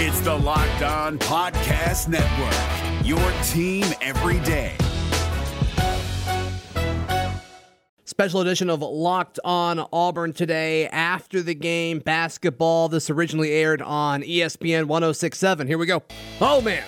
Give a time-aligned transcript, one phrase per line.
[0.00, 4.76] It's the Locked On Podcast Network, your team every day.
[8.04, 12.88] Special edition of Locked On Auburn today after the game basketball.
[12.88, 15.66] This originally aired on ESPN 1067.
[15.66, 16.04] Here we go.
[16.40, 16.84] Oh, man.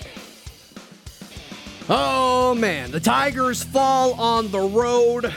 [1.88, 2.92] Oh, man.
[2.92, 5.34] The Tigers fall on the road.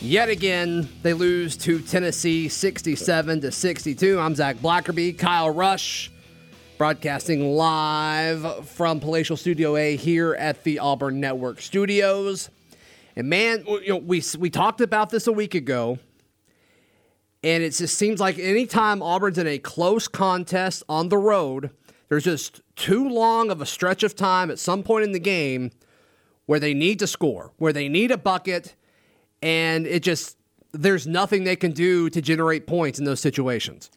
[0.00, 4.18] Yet again, they lose to Tennessee 67 to 62.
[4.18, 6.10] I'm Zach Blackerby, Kyle Rush,
[6.78, 12.50] broadcasting live from Palatial Studio A here at the Auburn Network Studios.
[13.14, 15.98] And man, you know, we we talked about this a week ago,
[17.42, 21.70] and it just seems like anytime Auburn's in a close contest on the road,
[22.08, 25.70] there's just too long of a stretch of time at some point in the game
[26.44, 28.74] where they need to score, where they need a bucket,
[29.40, 30.36] and it just
[30.72, 33.90] there's nothing they can do to generate points in those situations.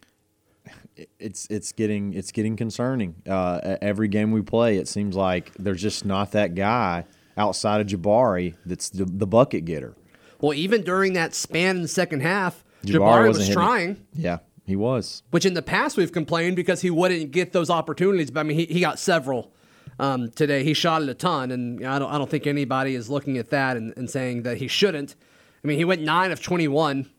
[1.19, 3.15] It's it's getting it's getting concerning.
[3.27, 7.05] Uh, every game we play, it seems like there's just not that guy
[7.37, 9.95] outside of Jabari that's the, the bucket getter.
[10.41, 13.53] Well, even during that span in the second half, Jabari Jabari, wasn't hitting.
[13.53, 14.07] trying.
[14.13, 15.23] Yeah, he was.
[15.31, 18.31] which in the past we've complained because he wouldn't get those opportunities.
[18.31, 19.51] But I mean, he, he got several
[19.99, 20.63] um, today.
[20.63, 23.49] He shot it a ton, and I don't I don't think anybody is looking at
[23.49, 25.15] that and, and saying that he shouldn't.
[25.63, 27.09] I mean, he went nine of twenty one.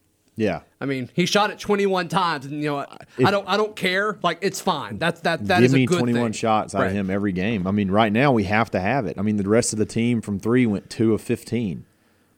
[0.40, 0.60] Yeah.
[0.80, 2.86] I mean, he shot it twenty one times, and you know,
[3.24, 4.18] I don't I don't care.
[4.22, 4.96] Like it's fine.
[4.98, 6.32] That's that that Give is me a good 21 thing.
[6.32, 6.86] shots out Right.
[6.86, 7.66] of him every game.
[7.66, 9.18] I mean, right now we have to have it.
[9.18, 11.84] I mean, the rest of the team from three went two of 15.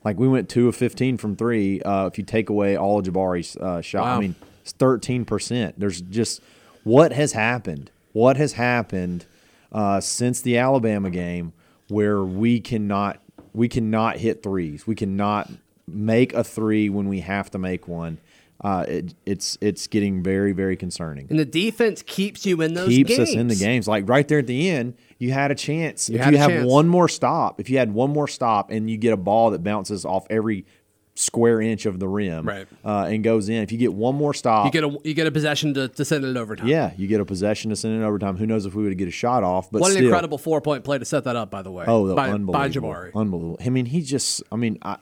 [0.05, 1.81] Like we went two of 15 from three.
[1.83, 4.17] Uh, if you take away all of Jabari's uh, shot, Wow.
[4.17, 5.79] I mean, it's 13 percent.
[5.79, 6.41] There's just
[6.83, 7.93] what has happened.
[8.13, 9.27] What has happened
[9.71, 11.53] uh, since the Alabama game
[11.87, 13.21] where we cannot
[13.55, 14.89] we cannot hit threes.
[14.89, 15.49] We cannot
[15.93, 18.19] make a three when we have to make one.
[18.65, 22.91] Uh, it, it's it's getting very very concerning And the defense keeps you in those
[22.91, 23.31] keeps games.
[23.31, 23.89] us in the games.
[23.89, 26.09] Like right there at the end, you had a chance.
[26.09, 26.71] if had you have chance.
[26.71, 29.65] one more stop, if you had one more stop and you get a ball that
[29.65, 30.65] bounces off every
[31.17, 32.67] square inch of the rim Right.
[32.85, 35.27] uh, and goes in, if you get one more stop, You get a you get
[35.27, 36.69] a possession to, to send it overtime.
[36.69, 38.37] yeah, you get a possession to send it in overtime.
[38.37, 39.73] Who knows if we would get a shot off?
[39.73, 41.85] But What an incredible four point play to set that up, by the way.
[41.89, 43.11] Oh, the by, unbelievable, by Jabari.
[43.17, 43.59] unbelievable.
[43.61, 44.41] I mean, he just.
[44.53, 44.99] I mean, I,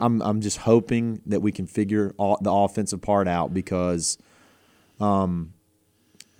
[0.00, 4.18] I'm I'm just hoping that we can figure all, the offensive part out because,
[4.98, 5.52] um,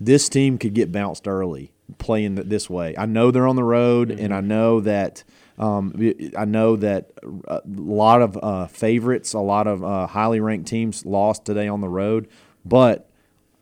[0.00, 2.94] this team could get bounced early playing this way.
[2.96, 5.24] I know they're on the road, and I know that.
[5.58, 5.92] Um,
[6.38, 7.10] I know that
[7.46, 11.82] a lot of uh, favorites, a lot of uh, highly ranked teams lost today on
[11.82, 12.28] the road,
[12.64, 13.10] but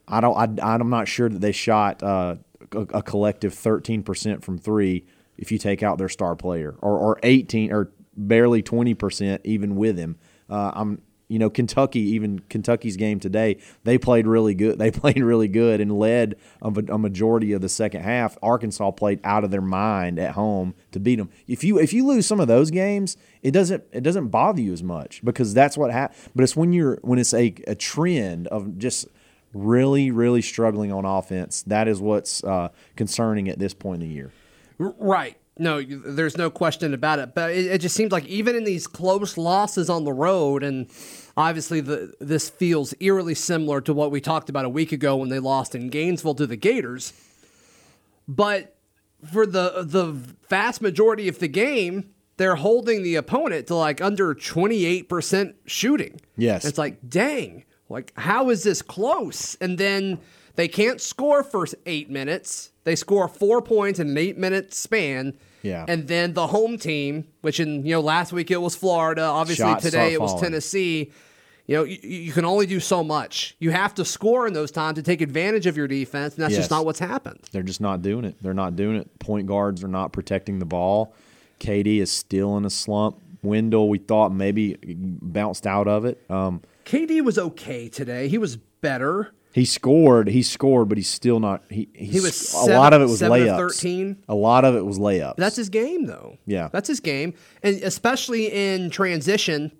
[0.06, 0.60] I don't.
[0.60, 2.36] I, I'm not sure that they shot uh,
[2.72, 5.06] a, a collective 13 percent from three.
[5.36, 9.76] If you take out their star player, or, or 18, or barely 20 percent, even
[9.76, 10.18] with him.
[10.48, 11.02] Uh, I'm.
[11.30, 14.78] You know, Kentucky, even Kentucky's game today, they played really good.
[14.78, 18.38] They played really good and led a, a majority of the second half.
[18.42, 21.28] Arkansas played out of their mind at home to beat them.
[21.46, 24.72] If you if you lose some of those games, it doesn't it doesn't bother you
[24.72, 26.30] as much because that's what happens.
[26.34, 29.06] But it's when you're when it's a, a trend of just
[29.52, 31.62] really, really struggling on offense.
[31.62, 34.32] That is what's uh, concerning at this point in the year.
[34.78, 35.36] Right.
[35.58, 37.34] No, there's no question about it.
[37.34, 40.88] But it, it just seems like even in these close losses on the road, and
[41.36, 45.28] obviously the this feels eerily similar to what we talked about a week ago when
[45.28, 47.12] they lost in Gainesville to the Gators.
[48.26, 48.76] But
[49.32, 50.06] for the the
[50.48, 56.20] vast majority of the game, they're holding the opponent to like under 28% shooting.
[56.36, 56.64] Yes.
[56.64, 59.56] It's like, dang, like how is this close?
[59.56, 60.20] And then
[60.54, 62.72] they can't score for eight minutes.
[62.84, 65.36] They score four points in an eight minute span.
[65.62, 65.84] Yeah.
[65.88, 69.64] And then the home team, which in you know last week it was Florida, obviously
[69.64, 70.44] Shots today it was falling.
[70.44, 71.12] Tennessee.
[71.66, 73.54] You know, you, you can only do so much.
[73.58, 76.52] You have to score in those times to take advantage of your defense, and that's
[76.52, 76.60] Yes.
[76.60, 77.40] just not what's happened.
[77.52, 78.36] They're just not doing it.
[78.40, 79.18] They're not doing it.
[79.18, 81.14] Point guards are not protecting the ball.
[81.60, 83.20] KD is still in a slump.
[83.42, 84.78] Wendell, we thought maybe
[85.20, 86.18] bounced out of it.
[86.30, 88.28] Um, KD was okay today.
[88.28, 89.32] He was better.
[89.52, 90.28] He scored.
[90.28, 91.64] He scored, but he's still not.
[91.70, 93.56] He he's, He was a lot of it was seven layups.
[93.56, 94.22] 13.
[94.28, 95.36] A lot of it was layups.
[95.36, 96.38] That's his game, though.
[96.46, 96.68] Yeah.
[96.72, 97.34] That's his game.
[97.62, 99.72] And especially in transition,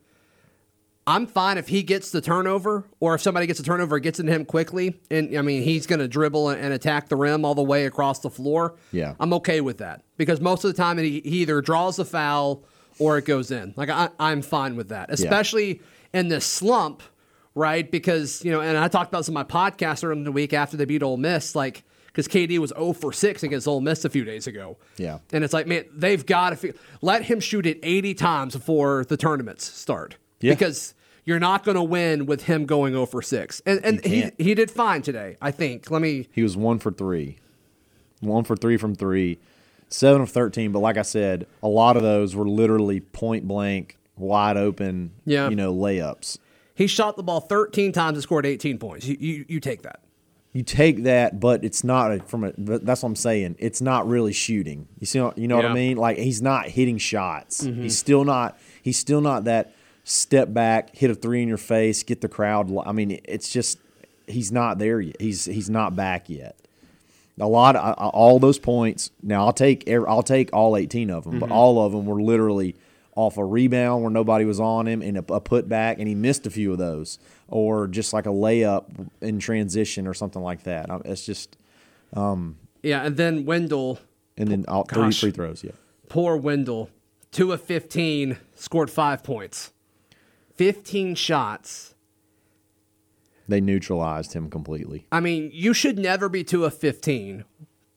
[1.06, 4.20] I'm fine if he gets the turnover or if somebody gets a turnover, it gets
[4.20, 5.00] into him quickly.
[5.10, 7.86] And I mean, he's going to dribble and, and attack the rim all the way
[7.86, 8.76] across the floor.
[8.92, 9.14] Yeah.
[9.18, 12.62] I'm okay with that because most of the time he, he either draws the foul
[12.98, 13.72] or it goes in.
[13.76, 15.80] Like, I, I'm fine with that, especially
[16.12, 17.02] in this slump,
[17.58, 17.90] right?
[17.90, 20.52] Because, you know, and I talked about this in my podcast earlier in the week
[20.52, 24.04] after they beat Ole Miss, like, because KD was 0 for 6 against Ole Miss
[24.04, 24.78] a few days ago.
[24.96, 25.18] Yeah.
[25.32, 26.72] And it's like, man, they've got to fe-
[27.02, 30.16] let him shoot it 80 times before the tournaments start.
[30.40, 30.52] Yeah.
[30.52, 30.94] Because
[31.24, 33.60] you're not going to win with him going oh over six.
[33.66, 35.36] And and he he did fine today.
[35.42, 35.90] I think.
[35.90, 36.26] Let me.
[36.32, 37.36] He was one for three,
[38.20, 39.38] one for three from three,
[39.90, 40.72] seven of thirteen.
[40.72, 45.12] But like I said, a lot of those were literally point blank, wide open.
[45.26, 45.50] Yeah.
[45.50, 46.38] you know, layups.
[46.78, 49.04] He shot the ball 13 times and scored 18 points.
[49.06, 50.00] You you, you take that.
[50.54, 52.52] You take that, but it's not a, from a.
[52.56, 53.56] but That's what I'm saying.
[53.58, 54.88] It's not really shooting.
[54.98, 55.96] You see, what- you know what I mean?
[55.98, 57.64] Like he's not hitting shots.
[57.64, 57.82] Mm-hmm.
[57.82, 58.58] He's still not.
[58.82, 62.74] He's still not that step back, hit a three in your face, get the crowd.
[62.86, 63.78] I mean, it's just
[64.26, 65.20] he's not there yet.
[65.20, 66.56] He's he's not back yet.
[67.40, 69.10] A lot of all those points.
[69.22, 71.40] Now I'll take I'll take all 18 of them, Mm-hmm.
[71.40, 72.74] but all of them were literally
[73.18, 76.46] off a rebound where nobody was on him and a, a putback, and he missed
[76.46, 77.18] a few of those,
[77.48, 78.84] or just like a layup
[79.20, 80.88] in transition or something like that.
[80.88, 81.56] Um, It's just
[82.80, 83.98] Yeah, and then Wendell,
[84.36, 85.64] and then all, three free throws.
[85.64, 85.72] Yeah,
[86.08, 86.90] poor Wendell,
[87.32, 89.72] two of 15, scored five points.
[90.54, 91.94] 15 shots.
[93.48, 95.06] they neutralized him completely.
[95.10, 97.44] I mean, you should never be two of 15.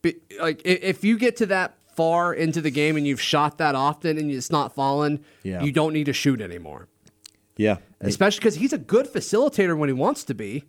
[0.01, 3.75] Be, like, if you get to that far into the game and you've shot that
[3.75, 5.62] often and it's not falling, Yeah.
[5.62, 6.88] you don't need to shoot anymore.
[7.57, 10.63] Yeah, Especially because he's a good facilitator when he wants to be.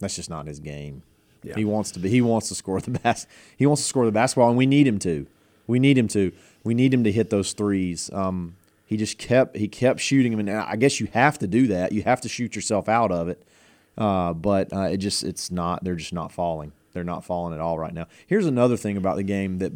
[0.00, 1.02] that's just not his game.
[1.44, 1.54] Yeah.
[1.54, 2.08] He wants to be.
[2.08, 3.26] He wants to score the bas-
[3.56, 5.26] He wants to score the basketball, and we need him to.
[5.68, 6.32] We need him to.
[6.64, 8.10] We need him to hit those threes.
[8.12, 8.56] Um,
[8.86, 9.56] he just kept.
[9.56, 11.92] He kept shooting them, and I guess you have to do that.
[11.92, 13.42] You have to shoot yourself out of it.
[13.98, 15.22] Uh, but uh, it just.
[15.24, 15.82] It's not.
[15.84, 16.72] They're just not falling.
[16.92, 18.06] They're not falling at all right now.
[18.26, 19.72] Here's another thing about the game that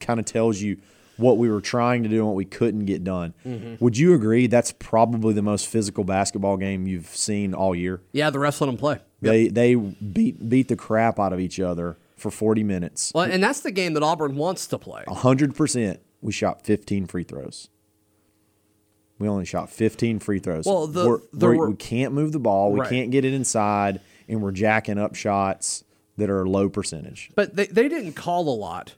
[0.00, 0.78] kind of tells you
[1.16, 3.32] what we were trying to do and what we couldn't get done.
[3.46, 3.82] Mm-hmm.
[3.82, 8.02] Would you agree that's probably the most physical basketball game you've seen all year?
[8.12, 8.98] Yeah, the rest let him play.
[9.22, 13.12] They they beat beat the crap out of each other for 40 minutes.
[13.14, 15.04] Well, and that's the game that Auburn wants to play.
[15.08, 17.68] 100% we shot 15 free throws.
[19.18, 20.66] We only shot 15 free throws.
[20.66, 22.72] Well, the- We're- the we're- we can't move the ball.
[22.72, 22.90] We Right.
[22.90, 25.84] can't get it inside, and we're jacking up shots
[26.18, 27.30] that are low percentage.
[27.34, 28.94] But they, they didn't call a lot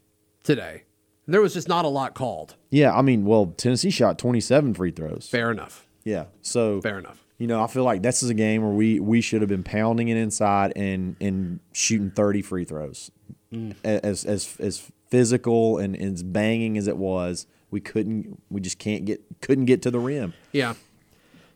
[0.48, 0.84] today.
[1.26, 2.56] There was just not a lot called.
[2.70, 5.28] Yeah, I mean, well, Tennessee shot 27 free throws.
[5.30, 5.86] Fair enough.
[6.04, 7.22] Yeah, so Fair enough.
[7.36, 9.62] You know, I feel like this is a game where we we should have been
[9.62, 13.10] pounding it inside and and shooting 30 free throws.
[13.52, 13.76] Mm.
[13.84, 18.78] As as as physical and, and as banging as it was, we couldn't we just
[18.78, 20.32] can't get couldn't get to the rim.
[20.52, 20.74] Yeah.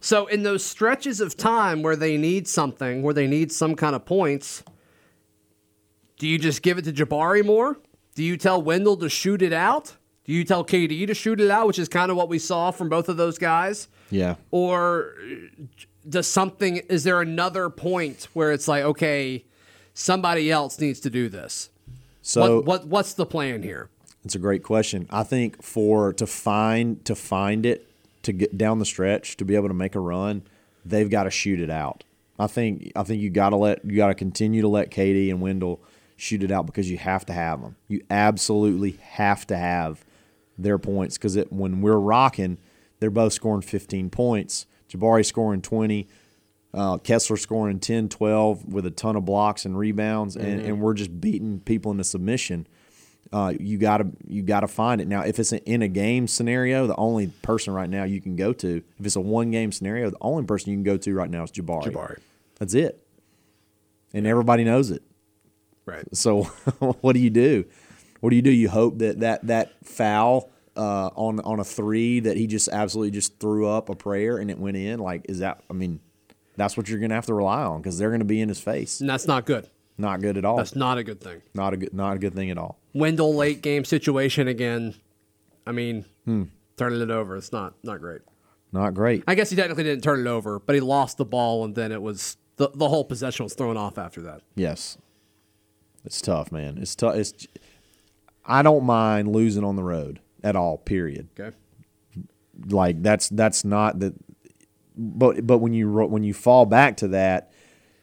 [0.00, 3.96] So in those stretches of time where they need something, where they need some kind
[3.96, 4.62] of points,
[6.18, 7.78] do you just give it to Jabari more?
[8.14, 9.96] Do you tell Wendell to shoot it out?
[10.24, 12.70] Do you tell KD to shoot it out, which is kind of what we saw
[12.70, 13.88] from both of those guys?
[14.10, 14.36] Yeah.
[14.50, 15.62] Or uh,
[16.08, 19.44] does something is there another point where it's like, okay,
[19.94, 21.70] somebody else needs to do this?
[22.22, 23.88] So what, what what's the plan here?
[24.24, 25.08] It's a great question.
[25.10, 27.88] I think for to find to find it
[28.22, 30.42] to get down the stretch to be able to make a run,
[30.84, 32.04] they've got to shoot it out.
[32.38, 35.30] I think I think you got to let you got to continue to let KD
[35.30, 35.80] and Wendell
[36.22, 37.76] shoot it out because you have to have them.
[37.88, 40.04] You absolutely have to have
[40.56, 42.58] their points because when we're rocking,
[43.00, 44.66] they're both scoring 15 points.
[44.88, 46.06] Jabari scoring 20,
[46.74, 50.94] uh, Kessler scoring 10, 12 with a ton of blocks and rebounds, and, and we're
[50.94, 52.66] just beating people into submission
[53.32, 55.22] uh, you gotta you gotta find it now.
[55.22, 58.52] If it's an in a game scenario, the only person right now you can go
[58.52, 61.30] to, if it's a one game scenario, the only person you can go to right
[61.30, 61.84] now is Jabari.
[61.84, 62.18] Jabari.
[62.58, 63.02] That's it,
[64.12, 65.02] and everybody knows it.
[65.86, 66.04] Right.
[66.14, 66.42] So
[67.00, 67.64] what do you do?
[68.20, 68.50] What do you do?
[68.50, 73.10] You hope that that that foul uh, on on a three that he just absolutely
[73.10, 75.00] just threw up a prayer and it went in.
[75.00, 75.62] Like, is that?
[75.68, 76.00] I mean,
[76.56, 79.00] that's what you're gonna have to rely on because they're gonna be in his face.
[79.00, 79.68] And that's not good.
[79.98, 80.56] Not good at all.
[80.56, 81.42] That's not a good thing.
[81.54, 82.78] not a good not a good thing at all.
[82.94, 84.94] Wendell late game situation again.
[85.66, 86.44] I mean, Hmm.
[86.76, 87.36] turning it over.
[87.36, 88.20] It's not not great.
[88.72, 89.22] Not great.
[89.26, 91.92] I guess he technically didn't turn it over, but he lost the ball, and then
[91.92, 94.40] it was the the whole possession was thrown off after that.
[94.54, 94.96] Yes.
[96.04, 96.78] It's tough, man.
[96.78, 97.14] It's tough.
[97.16, 97.46] It's.
[98.44, 100.78] I don't mind losing on the road at all.
[100.78, 101.28] Period.
[101.38, 101.56] Okay.
[102.68, 104.14] Like that's that's not the.
[104.96, 107.52] But but when you when you fall back to that,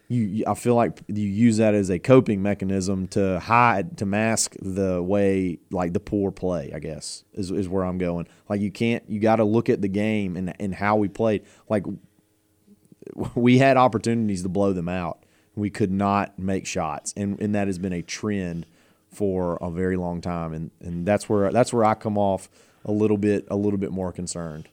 [0.08, 4.06] you you- I feel like you use that as a coping mechanism to hide to
[4.06, 6.72] mask the way like the poor play.
[6.74, 8.28] I guess is is where I'm going.
[8.48, 11.44] Like you can't you got to look at the game and and how we played.
[11.68, 11.84] Like
[13.36, 15.26] we had opportunities to blow them out.
[15.60, 18.66] We could not make shots, and and that has been a trend
[19.12, 20.54] for a very long time.
[20.54, 22.50] And and that's where that's where I come off
[22.86, 24.70] a little bit a little bit more concerned.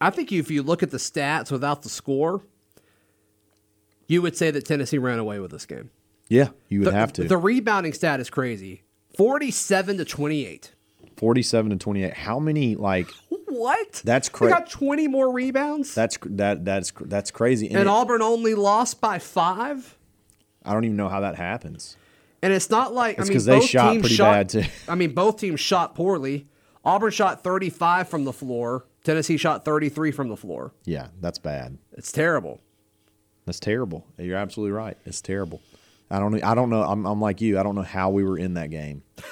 [0.00, 2.42] I think if you look at the stats without the score,
[4.06, 5.90] you would say that Tennessee ran away with this game.
[6.28, 7.24] Yeah, you would The, have to.
[7.28, 8.82] The rebounding stat is crazy.
[9.16, 10.72] 47 to 28.
[11.16, 12.12] 47 to 28.
[12.14, 13.08] How many like
[13.48, 14.02] What?
[14.04, 15.94] That's They cra- got 20 more rebounds.
[15.94, 17.68] that's that that's that's crazy.
[17.68, 19.96] And, and it- Auburn only lost by five.
[20.64, 21.96] I don't even know how that happens.
[22.42, 24.48] And it's not like It's I mean 'cause they both shot teams pretty shot, bad,
[24.48, 24.62] too.
[24.88, 26.46] I mean both teams shot poorly.
[26.84, 28.84] Auburn shot 35 from the floor.
[29.04, 30.72] Tennessee shot 33 from the floor.
[30.84, 31.78] Yeah, that's bad.
[31.92, 32.60] It's terrible.
[33.46, 34.06] That's terrible.
[34.18, 34.96] You're absolutely right.
[35.04, 35.60] It's terrible.
[36.10, 36.42] I don't.
[36.44, 36.82] I don't know.
[36.82, 37.58] I'm, I'm like you.
[37.58, 39.02] I don't know how we were in that game.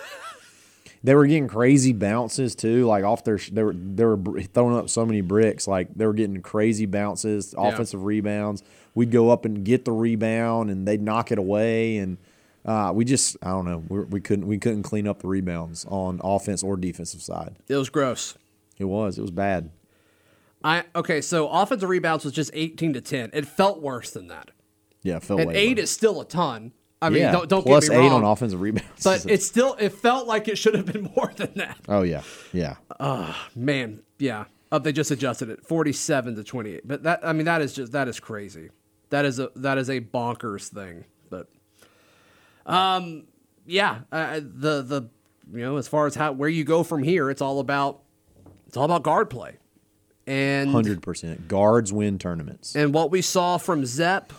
[1.04, 3.38] they were getting crazy bounces too, like off their.
[3.38, 5.66] They were they were throwing up so many bricks.
[5.66, 7.68] Like they were getting crazy bounces, Yeah.
[7.68, 8.62] offensive rebounds.
[8.94, 12.18] We'd go up and get the rebound, and they'd knock it away, and
[12.64, 13.36] uh, we just.
[13.42, 13.82] I don't know.
[13.88, 14.46] We, we couldn't.
[14.46, 17.56] We couldn't clean up the rebounds on offense or defensive side.
[17.68, 18.36] It was gross.
[18.78, 19.18] It was.
[19.18, 19.70] It was bad.
[20.64, 23.30] I okay, so offensive rebounds was just 18 to 10.
[23.32, 24.52] It felt worse than that.
[25.02, 25.84] Yeah, it felt And eight worse.
[25.84, 26.72] is still a ton.
[27.02, 28.24] I mean, yeah, don't, don't plus get me eight wrong.
[28.24, 29.02] on offensive rebounds.
[29.04, 31.78] but it still it felt like it should have been more than that.
[31.88, 32.76] oh yeah, yeah.
[33.00, 34.44] Oh man, yeah.
[34.70, 36.86] Oh, they just adjusted it, forty-seven to twenty-eight.
[36.88, 38.70] But that, I mean, that is just that is crazy.
[39.10, 41.04] That is a that is a bonkers thing.
[41.28, 41.48] But,
[42.66, 43.24] um,
[43.66, 45.08] yeah, uh, the the
[45.52, 48.00] you know as far as how where you go from here, it's all about
[48.66, 49.58] it's all about guard play,
[50.26, 51.48] and Hundred percent.
[51.48, 52.74] Guards win tournaments.
[52.74, 54.32] and what we saw from Zep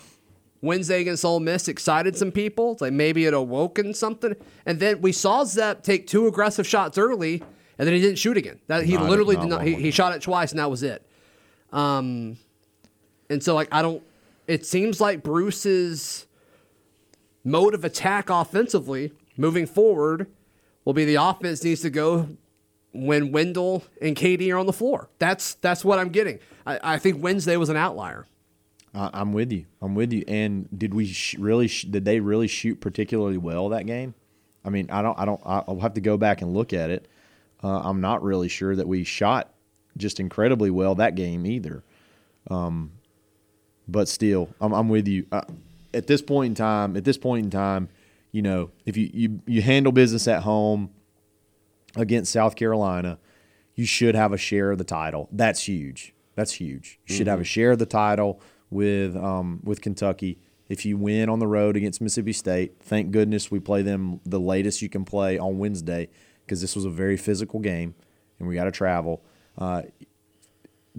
[0.64, 2.72] Wednesday against Ole Miss excited some people.
[2.72, 4.34] It's like maybe it awoken something.
[4.66, 7.42] And then we saw Zep take two aggressive shots early,
[7.78, 8.60] and then he didn't shoot again.
[8.66, 9.62] That he literally not did not.
[9.62, 11.06] He, he shot it twice, and that was it.
[11.72, 12.38] Um,
[13.28, 14.02] and so like I don't.
[14.46, 16.26] It seems like Bruce's
[17.44, 20.26] mode of attack offensively moving forward
[20.84, 22.28] will be the offense needs to go
[22.92, 25.10] when Wendell and KD are on the floor.
[25.18, 26.38] That's that's what I'm getting.
[26.66, 28.26] I, I think Wednesday was an outlier.
[28.94, 29.66] I, I'm with you.
[29.82, 30.24] I'm with you.
[30.28, 31.68] And did we sh- really?
[31.68, 34.14] Sh- did they really shoot particularly well that game?
[34.64, 35.18] I mean, I don't.
[35.18, 35.40] I don't.
[35.44, 37.08] I'll have to go back and look at it.
[37.62, 39.52] Uh, I'm not really sure that we shot
[39.96, 41.82] just incredibly well that game either.
[42.50, 42.92] Um,
[43.86, 45.26] but still, I'm, I'm with you.
[45.30, 45.42] Uh,
[45.92, 47.88] at this point in time, at this point in time,
[48.32, 50.90] you know, if you, you you handle business at home
[51.96, 53.18] against South Carolina,
[53.74, 55.28] you should have a share of the title.
[55.30, 56.14] That's huge.
[56.34, 56.98] That's huge.
[57.06, 58.40] You should have a share of the title
[58.74, 60.38] with um, with Kentucky.
[60.68, 64.40] If you win on the road against Mississippi State, thank goodness we play them the
[64.40, 66.08] latest you can play on Wednesday
[66.44, 67.94] because this was a very physical game
[68.38, 69.22] and we got to travel.
[69.56, 69.82] Uh,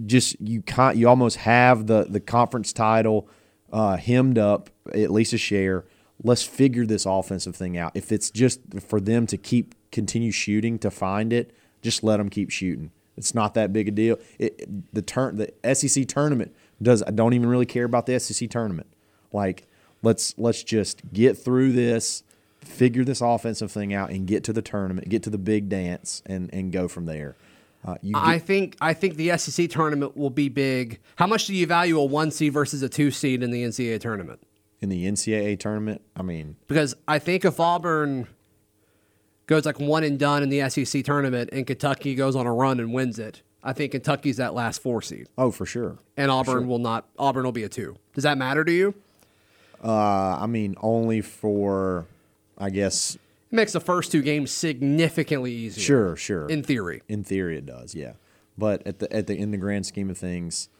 [0.04, 3.28] just you can't you almost have the the conference title
[3.72, 5.84] uh, hemmed up at least a share.
[6.22, 7.92] Let's figure this offensive thing out.
[7.94, 12.30] If it's just for them to keep continue shooting to find it, just let them
[12.30, 12.90] keep shooting.
[13.16, 14.18] It's not that big a deal.
[14.38, 17.02] It, the turn the SEC tournament does.
[17.02, 18.88] I don't even really care about the SEC tournament.
[19.32, 19.66] Like
[20.02, 22.22] let's let's just get through this,
[22.60, 26.22] figure this offensive thing out, and get to the tournament, get to the big dance,
[26.26, 27.36] and and go from there.
[27.84, 31.00] Uh, you I think I think the SEC tournament will be big.
[31.16, 34.00] How much do you value a one seed versus a two seed in the NCAA
[34.00, 34.40] tournament?
[34.80, 38.26] in the NCAA tournament, I mean, Because I think if Auburn
[39.46, 42.80] goes like one and done in the SEC tournament and Kentucky goes on a run
[42.80, 45.98] and wins it, I think Kentucky's that last four seed, oh for sure.
[46.16, 47.06] and Auburn will not.
[47.18, 47.96] Auburn will be a two.
[48.14, 48.94] Does that matter to you?
[49.84, 52.06] Uh, I mean, only for,
[52.56, 53.20] I guess, It
[53.54, 55.82] makes the first two games significantly easier.
[55.84, 56.48] sure, sure.
[56.48, 58.12] In theory, In theory, it does, yeah.
[58.56, 60.70] But at the at the in the grand scheme of things,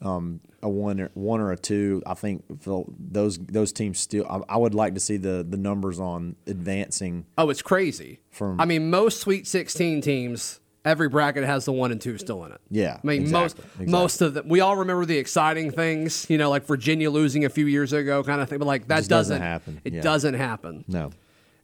[0.00, 4.26] um, a one or, one or a two, I think those those teams still.
[4.30, 7.26] I, I would like to see the the numbers on advancing.
[7.36, 8.20] oh, it's crazy.
[8.30, 12.44] From- I mean, most Sweet 16 teams, every bracket has the one and two still
[12.44, 12.60] in it.
[12.70, 14.48] Yeah, I mean, most exactly, most of them.
[14.48, 18.22] We all remember the exciting things, you know, like Virginia losing a few years ago,
[18.22, 18.58] kind of thing.
[18.58, 20.00] But like that doesn't doesn't happen, It yeah.
[20.00, 20.84] doesn't happen.
[20.88, 21.10] No,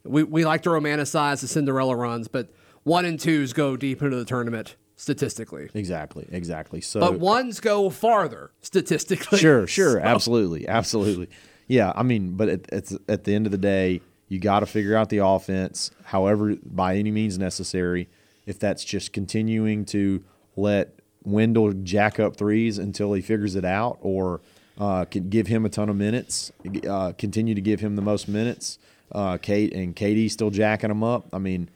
[0.03, 2.49] We we like to romanticize the Cinderella runs, but
[2.83, 5.69] one and twos go deep into the tournament statistically.
[5.73, 6.81] exactly, exactly.
[6.81, 9.39] So, But ones go farther statistically.
[9.39, 11.29] sure, sure, So- absolutely, absolutely.
[11.67, 14.65] Yeah, I mean, but at, at, at the end of the day, you got to
[14.65, 18.09] figure out the offense, however, by any means necessary.
[18.49, 20.23] If that's just continuing to
[20.55, 24.41] let Wendell jack up threes until he figures it out, or
[24.79, 26.51] uh, can give him a ton of minutes,
[26.89, 28.79] uh, continue to give him the most minutes.
[29.11, 31.27] Uh, Kate and KD still jacking them up.
[31.31, 31.69] I mean,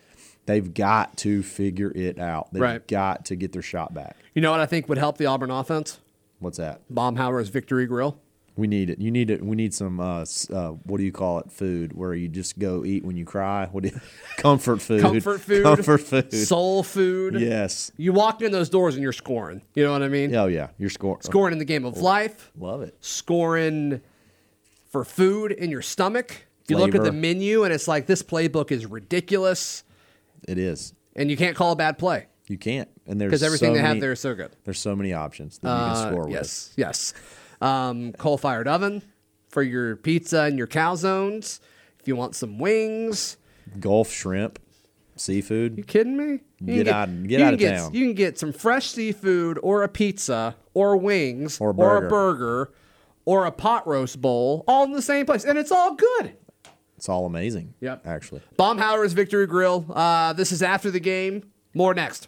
[0.47, 2.51] they've got to figure it out.
[2.51, 2.87] They've Right.
[2.87, 4.15] got to get their shot back.
[4.33, 5.99] You know what I think would help the Auburn offense?
[6.39, 6.81] What's that?
[6.89, 8.17] Baumhower's Victory Grill.
[8.55, 8.99] We need it.
[8.99, 9.43] You need it.
[9.43, 9.99] We need some.
[9.99, 11.51] Uh, uh, what do you call it?
[11.51, 13.67] Food where you just go eat when you cry.
[13.71, 13.99] What do you,
[14.37, 15.01] comfort food?
[15.01, 15.63] Comfort food.
[15.63, 16.31] Comfort food.
[16.33, 17.39] Soul food.
[17.39, 17.91] yes.
[17.97, 19.63] You walk in those doors and you're scoring.
[19.73, 20.35] You know what I mean?
[20.35, 20.67] Oh yeah.
[20.77, 21.21] You're scoring.
[21.23, 22.95] Scoring in the game of life, Love it.
[23.01, 24.01] scoring
[24.91, 26.45] for food in your stomach.
[26.67, 29.83] You look at the menu and it's like this playbook is ridiculous.
[30.47, 30.93] It is.
[31.15, 33.81] and you can't call a bad play You can't, and there's because everything so they
[33.87, 34.51] have there is so good.
[34.63, 36.33] There's so many options that you Uh, can score with.
[36.33, 37.13] yes, yes.
[37.63, 39.01] Um, coal-fired oven
[39.49, 41.59] for your pizza and your calzones.
[41.99, 43.37] If you want some wings,
[43.79, 44.59] Gulf shrimp,
[45.15, 45.77] seafood.
[45.77, 46.39] you kidding me?
[46.59, 47.93] You can Get out- get out of get, town.
[47.93, 52.01] You can get some fresh seafood or a pizza or wings Or a or a
[52.01, 52.09] burger.
[52.09, 52.73] burger
[53.25, 56.33] or a pot roast bowl, all in the same place, and it's all good.
[56.97, 57.73] It's all amazing.
[57.79, 58.05] Yep.
[58.05, 58.41] Actually.
[58.57, 59.85] Baumhower's Victory Grill.
[59.89, 61.43] Uh, this is after the game.
[61.73, 62.27] More next.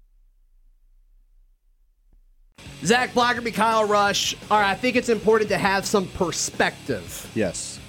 [2.83, 4.35] Zach Blackerby, Kyle Rush.
[4.49, 7.79] All right, I think it's important to have some perspective Yes.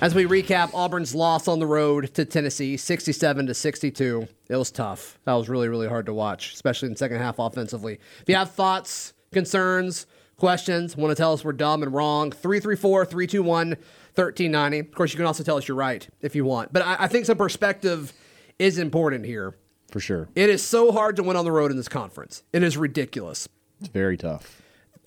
[0.00, 4.26] as we recap Auburn's loss on the road to Tennessee, 67 to 62.
[4.48, 5.18] It was tough.
[5.24, 7.94] That was really, really hard to watch, especially in the second half offensively.
[8.20, 13.04] If you have thoughts, concerns, questions, want to tell us we're dumb and wrong, 334
[13.06, 14.78] 321 1390.
[14.80, 16.72] Of course, you can also tell us you're right if you want.
[16.72, 18.12] But I, I think some perspective
[18.58, 19.54] is important here.
[19.92, 20.28] For sure.
[20.34, 22.42] It is so hard to win on the road in this conference.
[22.52, 23.48] It is ridiculous.
[23.80, 24.62] It's very tough.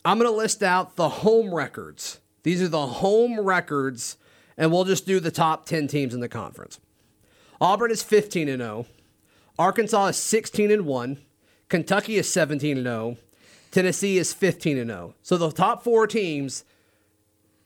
[0.05, 2.19] I'm going to list out the home records.
[2.43, 4.17] These are the home records,
[4.57, 6.79] and we'll just do the top 10 teams in the conference.
[7.59, 8.85] Auburn is 15 and 0.
[9.57, 11.17] Arkansas is 16 and 1.
[11.67, 13.17] Kentucky is 17 and 0.
[13.71, 15.15] Tennessee is 15 and 0.
[15.21, 16.63] So the top 4 teams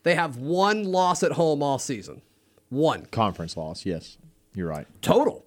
[0.04, 2.22] they have one loss at home all season.
[2.68, 3.84] One Conference loss.
[3.84, 4.18] Yes.
[4.54, 4.86] You're right.
[5.02, 5.44] total.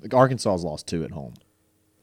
[0.00, 1.34] Like Arkansas's lost two at home.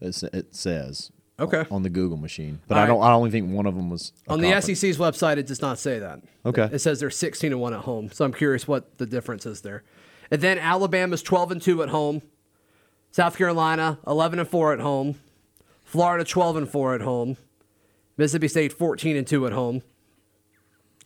[0.00, 1.64] It's, it says Okay.
[1.70, 3.02] on the Google machine, but All I don't.
[3.02, 4.80] I don't think one of them was On the conference.
[4.80, 6.20] SEC's website, it does not say that.
[6.44, 6.68] Okay.
[6.72, 8.10] It says they're 16 and 1 at home.
[8.12, 9.82] So I'm curious what the difference is there.
[10.30, 12.22] And then Alabama's 12 and 2 at home.
[13.10, 15.16] South Carolina 11 and 4 at home.
[15.84, 17.36] Florida 12 and 4 at home.
[18.16, 19.82] Mississippi State 14 and 2 at home.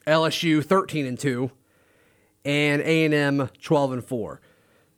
[0.07, 1.51] LSU 13 and 2
[2.45, 4.41] and A&M 12 and 4.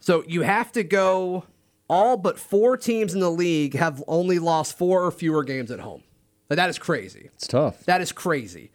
[0.01, 1.45] So you have to go
[1.88, 5.81] all but 4 teams in the league have only lost 4 or fewer games at
[5.81, 6.03] home.
[6.48, 7.31] Like, that is crazy.
[7.35, 7.85] It's tough.
[7.85, 8.70] That is crazy.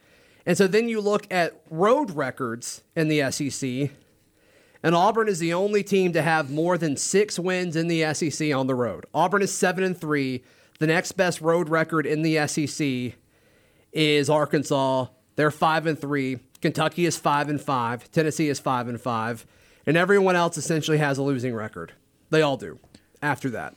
[0.45, 3.91] And so then you look at road records in the SEC,
[4.83, 8.53] and Auburn is the only team to have more than six wins in the SEC
[8.53, 9.05] on the road.
[9.13, 10.43] Auburn is seven and three.
[10.79, 13.17] The next best road record in the SEC
[13.93, 15.05] is Arkansas.
[15.37, 16.39] They're five and three.
[16.61, 18.11] Kentucky is five and five.
[18.11, 19.45] Tennessee is five and five.
[19.85, 21.93] And everyone else essentially has a losing record.
[22.29, 22.79] They all do
[23.23, 23.75] after that.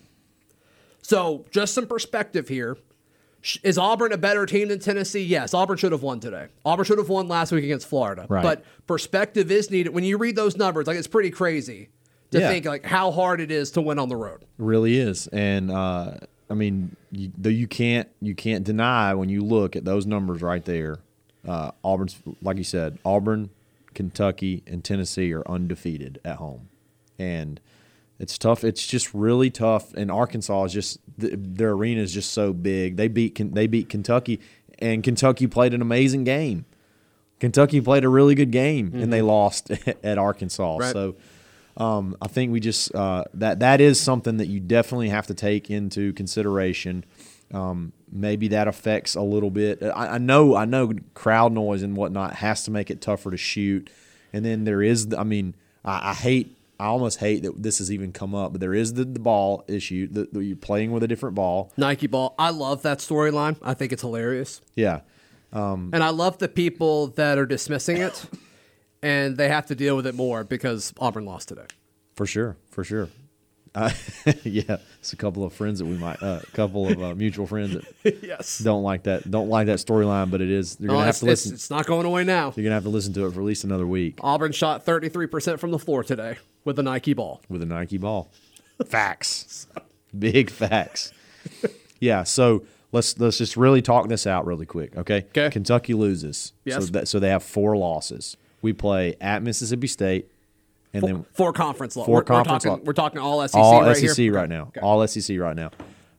[1.03, 2.77] So, just some perspective here.
[3.63, 5.23] Is Auburn a better team than Tennessee?
[5.23, 5.55] Yes.
[5.55, 6.49] Auburn should have won today.
[6.65, 8.27] Auburn should have won last week against Florida.
[8.29, 8.43] Right.
[8.43, 9.95] But perspective is needed.
[9.95, 11.91] When you read those numbers, like it's pretty crazy
[12.33, 12.49] to Yeah.
[12.49, 14.43] think like how hard it is to win on the road.
[14.43, 16.15] It really is, and uh,
[16.51, 20.43] I mean, you, though you can't you can't deny when you look at those numbers
[20.43, 20.99] right there.
[21.47, 23.51] Uh, Auburn's like you said, Auburn,
[23.95, 26.69] Kentucky, and Tennessee are undefeated at home,
[27.17, 27.61] and
[28.19, 28.65] it's tough.
[28.65, 29.93] It's just really tough.
[29.95, 32.97] And Arkansas is just their arena is just so big.
[32.97, 34.41] They beat they beat Kentucky,
[34.79, 36.65] and Kentucky played an amazing game.
[37.39, 39.71] Kentucky played a really good game, and they lost
[40.03, 40.79] at Arkansas.
[40.79, 40.93] Right.
[40.93, 41.17] So.
[41.79, 45.35] Um, I think we just uh, that that is something that you definitely have to
[45.35, 47.05] take into consideration.
[47.53, 49.83] Um, maybe that affects a little bit.
[49.83, 53.37] I, I know I know crowd noise and whatnot has to make it tougher to
[53.37, 53.91] shoot,
[54.33, 55.13] and then there is.
[55.17, 56.56] I mean, I, I hate.
[56.79, 59.65] I almost hate that this has even come up, but there is the, the ball
[59.67, 60.09] issue.
[60.09, 61.73] that you're playing with a different ball.
[61.77, 62.35] Nike ball.
[62.39, 63.57] I love that storyline.
[63.63, 64.61] I think it's hilarious.
[64.75, 65.01] Yeah,
[65.93, 68.27] And I love the people that are dismissing it
[69.03, 71.67] and they have to deal with it more because Auburn lost today.
[72.15, 73.09] for sure, for sure.
[73.75, 73.91] Uh,
[74.43, 77.47] yeah, it's a couple of friends that we might, uh, a couple of uh, mutual
[77.47, 78.59] friends that yes.
[78.59, 81.27] don't like that don't like that storyline, but it is they're gonna have it's, to
[81.27, 81.55] it's, listen.
[81.55, 82.55] it's not going away now.
[82.57, 85.59] You're gonna have to listen to it for at least another week Auburn shot 33%
[85.59, 87.41] from the floor today with a Nike ball.
[87.49, 88.31] with a Nike ball.
[88.87, 89.67] facts,
[90.17, 91.13] big facts.
[92.01, 95.25] Yeah, so let's let's just really talk this out really quick, Okay.
[95.31, 95.49] Okay.
[95.51, 96.85] Kentucky loses, Yes.
[96.87, 98.37] so that so they have four losses.
[98.61, 100.31] We play at Mississippi State,
[100.93, 102.05] and then Four conference law.
[102.05, 104.33] Four we're, conference we're talking, we're talking all SEC all right SEC here.
[104.35, 104.73] right now.
[104.83, 105.71] All SEC right now.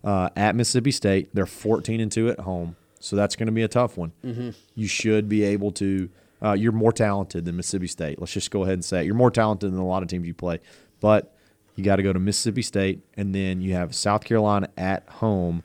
[0.03, 3.63] Uh, at Mississippi State, they're 14 and two at home, so that's going to be
[3.63, 4.13] a tough one.
[4.23, 4.51] Mm-hmm.
[4.75, 6.09] You should be able to.
[6.41, 8.19] Uh, you're more talented than Mississippi State.
[8.19, 9.05] Let's just go ahead and say it.
[9.05, 10.59] You're more talented than a lot of teams you play,
[10.99, 11.33] but
[11.75, 15.63] You got to go to Mississippi State, and then you have South Carolina at home.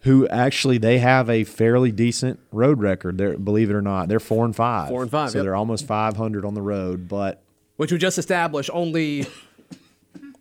[0.00, 3.16] Who actually they have a fairly decent road record.
[3.16, 4.88] They're, believe it or not, they're four and five.
[4.88, 5.44] Four and five, So yep.
[5.44, 7.08] they're almost five hundred on the road.
[7.08, 7.42] But
[7.76, 9.26] which we just established only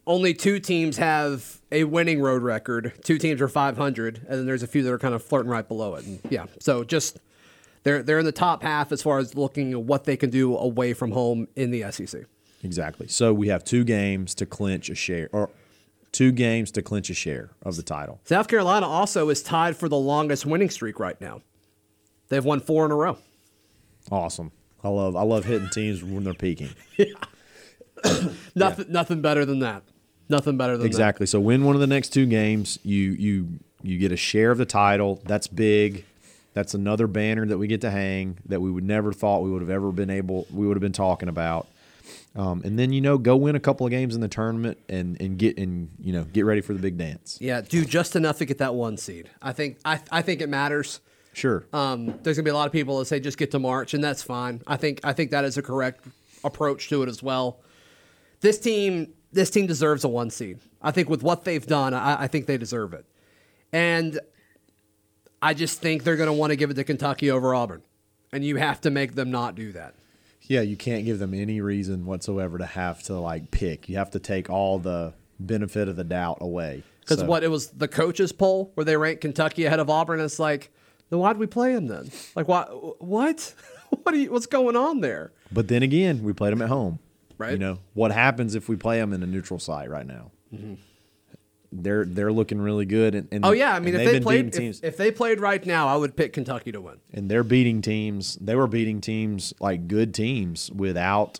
[0.06, 2.92] only two teams have a winning road record.
[3.04, 5.68] Two teams are 500, and then there's a few that are kind of flirting right
[5.68, 6.06] below it.
[6.06, 7.20] And yeah, so just
[7.84, 10.58] they're they're in the top half as far as looking at what they can do
[10.58, 12.24] away from home in the SEC.
[12.64, 13.08] Exactly.
[13.08, 15.50] So we have two games to clinch a share, or
[16.12, 18.22] two games to clinch a share of the title.
[18.24, 21.42] South Carolina also is tied for the longest winning streak right now.
[22.30, 23.18] They've won four in a row.
[24.12, 24.52] Awesome.
[24.84, 26.70] I love I love hitting teams when they're peaking.
[26.98, 27.06] yeah.
[28.56, 29.84] Nothing nothing better than that.
[30.30, 31.26] Nothing better than Exactly.
[31.26, 34.58] So win one of the next two games, you you you get a share of
[34.58, 35.22] the title.
[35.26, 36.06] That's big.
[36.54, 39.62] That's another banner that we get to hang that we would never thought we would
[39.62, 41.68] have ever been able we would have been talking about.
[42.36, 45.20] Um, and then you know go win a couple of games in the tournament and
[45.22, 47.38] and get and you know get ready for the big dance.
[47.40, 49.30] Yeah, do just enough to get that one seed.
[49.42, 51.00] I think I I think it matters.
[51.34, 51.66] Sure.
[51.74, 54.04] Um, there's gonna be a lot of people that say just get to March, and
[54.04, 54.62] that's fine.
[54.68, 56.06] I think I think that is a correct
[56.44, 57.60] approach to it as well.
[58.42, 60.60] This team this team deserves a one seed.
[60.82, 63.06] I think with what they've done, I, I think they deserve it,
[63.72, 64.20] and
[65.44, 67.82] I just think they're gonna want to give it to Kentucky over Auburn,
[68.32, 69.94] and you have to make them not do that.
[70.44, 73.88] Yeah, you can't give them any reason whatsoever to have to like pick.
[73.90, 76.84] You have to take all the benefit of the doubt away.
[77.02, 80.20] Because So- what it was the coaches poll where they ranked Kentucky ahead of Auburn.
[80.20, 80.72] It's like,
[81.10, 82.10] then why'd we play them then?
[82.36, 82.64] Like, why?
[82.64, 83.54] What?
[84.04, 84.16] What?
[84.16, 85.32] Are you, what's going on there?
[85.52, 86.98] But then again, we played them at home.
[87.38, 87.52] Right.
[87.52, 90.32] You know what happens if we play them in a neutral site right now?
[90.52, 90.74] Mm-hmm.
[91.82, 93.16] They're they're looking really good.
[93.16, 93.46] And, and.
[93.46, 95.96] Oh yeah, I mean, if they played, teams, if, if they played right now, I
[95.96, 96.98] would pick Kentucky to win.
[97.14, 98.36] and they're beating teams.
[98.40, 101.40] They were beating teams like good teams without.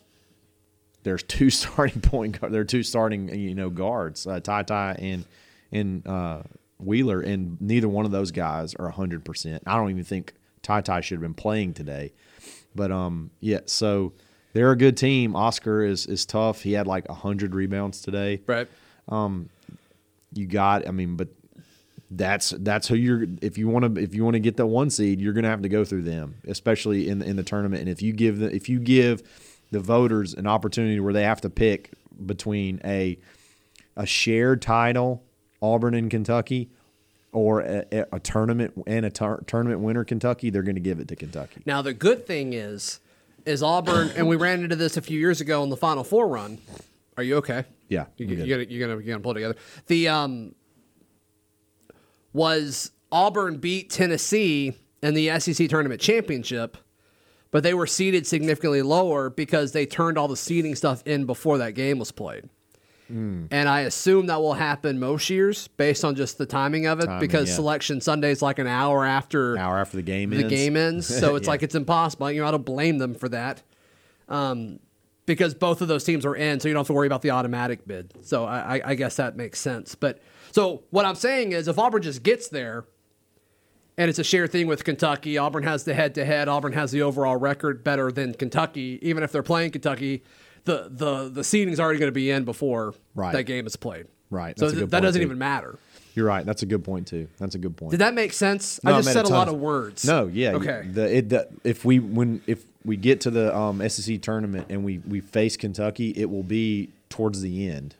[1.02, 2.52] There's two starting point guard.
[2.52, 5.24] There are two starting you know guards, uh, Ty Ty and
[5.70, 6.42] and uh,
[6.78, 9.62] Wheeler, and neither one of those guys are hundred percent.
[9.66, 12.12] I don't even think Ty Ty should have been playing today.
[12.74, 13.60] But um, yeah.
[13.66, 14.14] So
[14.52, 15.36] they're a good team.
[15.36, 16.62] Oscar is is tough.
[16.62, 18.68] He had like hundred rebounds today Right.
[20.34, 20.86] You got.
[20.86, 21.28] I mean, but
[22.10, 23.26] that's that's who you're.
[23.40, 25.50] If you want to, if you want to get that one seed, you're going to
[25.50, 27.80] have to go through them, especially in in the tournament.
[27.80, 29.22] And if you give the if you give
[29.70, 31.90] the voters an opportunity where they have to pick
[32.24, 33.18] between a
[33.96, 35.22] a shared title,
[35.62, 36.70] Auburn and Kentucky,
[37.32, 41.08] or a, a- tournament and a tur- tournament winner, Kentucky, they're going to give it
[41.08, 41.62] to Kentucky.
[41.66, 43.00] Now the good thing is,
[43.46, 46.28] is Auburn, and we ran into this a few years ago in the Final Four
[46.28, 46.58] run.
[47.16, 47.64] Are you okay?
[47.88, 48.38] Yeah, you, good.
[48.48, 49.56] gotta, you're gonna you're gonna pull it together.
[49.86, 50.54] The um
[52.32, 56.76] was Auburn beat Tennessee in the SEC tournament championship,
[57.50, 61.58] but they were seeded significantly lower because they turned all the seeding stuff in before
[61.58, 62.48] that game was played.
[63.08, 63.44] Hmm.
[63.50, 67.04] And I assume that will happen most years based on just the timing of it
[67.06, 67.54] Timing, because yeah.
[67.56, 70.50] selection Sunday is like an hour after An hour after the game the ends.
[70.50, 71.06] game ends.
[71.20, 71.50] So it's Yeah.
[71.50, 72.30] like it's impossible.
[72.32, 73.62] You know, I don't blame them for that.
[74.26, 74.80] Um,
[75.26, 77.30] because both of those teams are in, so you don't have to worry about the
[77.30, 78.12] automatic bid.
[78.22, 79.94] So I, I, guess that makes sense.
[79.94, 80.20] But
[80.52, 82.84] so what I'm saying is, if Auburn just gets there,
[83.96, 86.48] and it's a shared thing with Kentucky, Auburn has the head-to-head.
[86.48, 88.98] Auburn has the overall record better than Kentucky.
[89.02, 90.24] Even if they're playing Kentucky,
[90.64, 93.32] the the the seeding's already going to be in before Right.
[93.32, 94.06] that game is played.
[94.30, 94.58] Right.
[94.58, 95.26] So That's a th- that doesn't too.
[95.26, 95.78] even matter.
[96.14, 96.44] You're right.
[96.44, 97.28] That's a good point too.
[97.38, 97.90] That's a good point.
[97.92, 98.82] Did that make sense?
[98.82, 100.04] No, I just said a ton lot of- of words.
[100.04, 100.52] No, yeah.
[100.54, 100.88] Okay.
[100.90, 104.84] The, it, the, if we when if we get to the um, SEC tournament and
[104.84, 107.94] we we face Kentucky, it will be towards the end,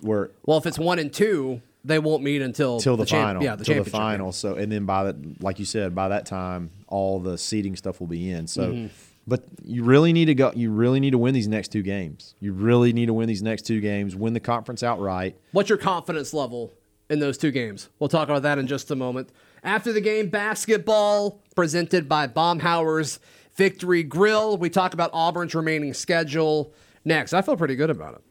[0.00, 3.42] where Well, if it's one and two, they won't meet until till the, champ- final,
[3.42, 4.32] yeah, the till the championship final.
[4.32, 8.00] So and then by that, like you said, by that time, all the seeding stuff
[8.00, 8.46] will be in.
[8.46, 8.72] So.
[8.72, 8.86] Mm-hmm.
[9.28, 10.52] But you really need to go.
[10.54, 12.36] You really need to win these next two games.
[12.38, 14.14] You really need to win these next two games.
[14.14, 15.34] Win the conference outright.
[15.50, 16.72] What's your confidence level
[17.10, 17.88] in those two games?
[17.98, 19.30] We'll talk about that in just a moment.
[19.64, 23.18] After the game, basketball presented by Baumhower's
[23.56, 24.56] Victory Grill.
[24.56, 26.72] We talk about Auburn's remaining schedule
[27.04, 27.32] next.
[27.32, 28.22] I feel pretty good about it.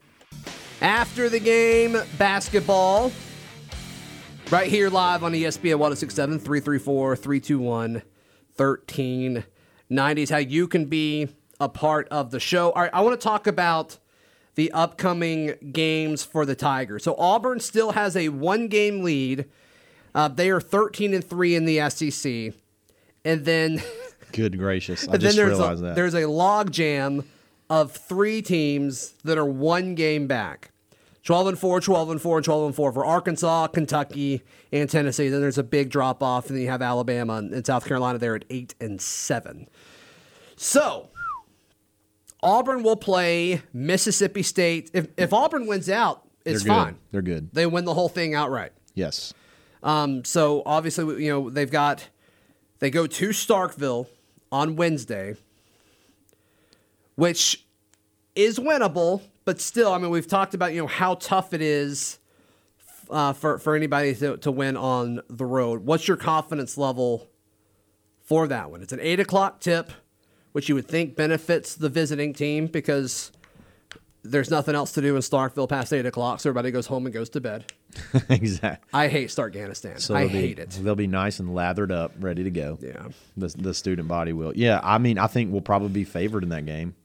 [0.82, 3.12] After the game, basketball.
[4.52, 8.04] Right here live on ESPN 1067 334 321
[8.56, 12.72] 1390 is how you can be a part of the show.
[12.72, 13.98] All right, I want to talk about
[14.54, 17.04] the upcoming games for the Tigers.
[17.04, 19.46] So Auburn still has a one game lead.
[20.14, 22.54] Uh, they are 13 and 3 in the SEC.
[23.26, 23.82] And then,
[24.36, 25.08] Good gracious!
[25.08, 25.96] I and just there's realized a, that.
[25.96, 27.24] there's a log jam
[27.70, 30.72] of three teams that are one game back.
[31.24, 35.28] 12 and 4, 12 and 4, and 12 and 4 for Arkansas, Kentucky, and Tennessee.
[35.28, 38.20] Then there's a big drop off, and then you have Alabama and and South Carolina
[38.20, 39.68] there at 8 and 7.
[40.56, 41.10] So,
[42.44, 44.92] Auburn will play Mississippi State.
[44.94, 46.98] If, if Auburn wins out, it's They're fine.
[47.12, 47.50] They're good.
[47.54, 48.74] They win the whole thing outright.
[48.94, 49.34] Yes.
[49.82, 52.08] Um, so obviously, you know, they've got
[52.80, 54.08] they go to Starkville
[54.56, 55.36] on Wednesday,
[57.16, 57.66] which
[58.36, 62.20] is winnable, but still, I mean, we've talked about you know how tough it is
[63.10, 65.86] uh, for for anybody to, to win on the road.
[65.86, 67.28] What's your confidence level
[68.22, 68.82] for that one?
[68.82, 69.92] It's an eight o'clock tip,
[70.54, 73.34] which you would think benefits the visiting team because
[74.26, 77.14] there's nothing else to do in Starkville past eight o'clock, so everybody goes home and
[77.14, 77.72] goes to bed.
[78.30, 78.90] exactly.
[78.94, 80.00] I hate Starkganistan.
[80.00, 80.72] So I be, hate it.
[80.72, 82.78] They'll be nice and lathered up, ready to go.
[82.82, 83.08] Yeah.
[83.38, 84.54] The the student body will.
[84.56, 84.80] Yeah.
[84.84, 86.96] I mean, I think we'll probably be favored in that game.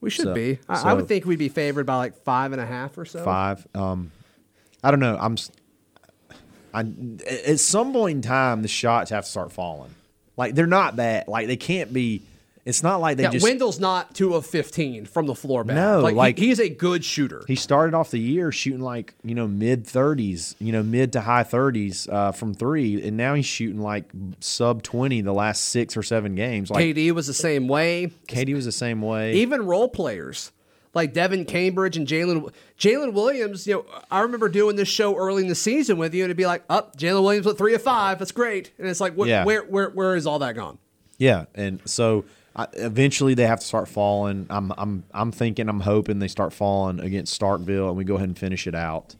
[0.00, 0.58] We should So- be.
[0.68, 3.24] I, I would think we'd be favored by like five and a half or so.
[3.24, 3.66] Five.
[3.74, 4.10] Um,
[4.82, 5.16] I don't know.
[5.18, 5.36] I'm.
[6.74, 6.84] I
[7.46, 9.94] at some point in time, the shots have to start falling.
[10.36, 11.28] Like they're not that.
[11.28, 12.22] Like they can't be.
[12.66, 13.42] It's not like they Yeah, just.
[13.42, 15.76] Wendell's not two of fifteen from the floor back.
[15.76, 17.44] No, like, he- he's a good shooter.
[17.46, 21.20] He started off the year shooting like you know mid thirties, you know mid to
[21.20, 24.06] high thirties uh, from three, and now he's shooting like
[24.40, 26.70] sub twenty the last six or seven games.
[26.70, 28.10] Like KD was the same way.
[28.28, 29.34] KD was the same way.
[29.34, 30.50] Even role players
[30.94, 33.66] like Devan Cambridge and Jaylin Jaylin Williams.
[33.66, 36.36] You know, I remember doing this show early in the season with you, and it'd
[36.38, 38.18] be like, "Up, Jaylin Williams with three of five.
[38.20, 39.44] That's great." And it's like, wh- Yeah.
[39.44, 40.78] where where where is all that gone?
[41.18, 42.24] Yeah, and so
[42.56, 44.46] I, eventually they have to start falling.
[44.48, 48.28] I'm I'm I'm thinking, I'm hoping they start falling against Starkville, and we go ahead
[48.28, 49.16] and finish it out,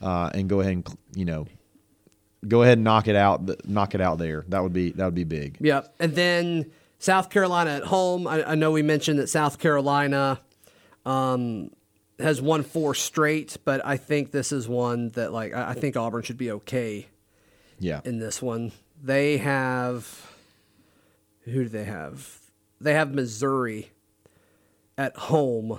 [0.00, 1.46] uh, and go ahead and you know,
[2.46, 4.44] go ahead and knock it out, knock it out there.
[4.48, 5.56] That would be that would be big.
[5.60, 5.94] Yep.
[5.98, 8.26] And then South Carolina at home.
[8.26, 10.40] I, I know we mentioned that South Carolina
[11.04, 11.70] um,
[12.20, 15.96] has won four straight, but I think this is one that like I, I think
[15.96, 17.08] Auburn should be okay
[17.80, 18.70] Yeah, in this one.
[19.02, 20.30] They have
[21.44, 22.40] who do they have?
[22.80, 23.90] They have Missouri
[24.98, 25.78] at home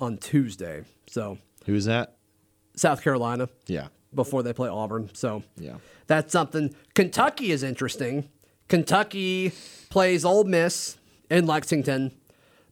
[0.00, 0.82] on Tuesday.
[1.06, 2.16] So who is that?
[2.76, 5.10] South Carolina Yeah, before they play Auburn.
[5.14, 5.76] So Yeah.
[6.06, 6.74] that's something.
[6.94, 8.28] Kentucky is interesting.
[8.68, 9.52] Kentucky
[9.90, 10.96] plays Ole Miss
[11.30, 12.12] in Lexington,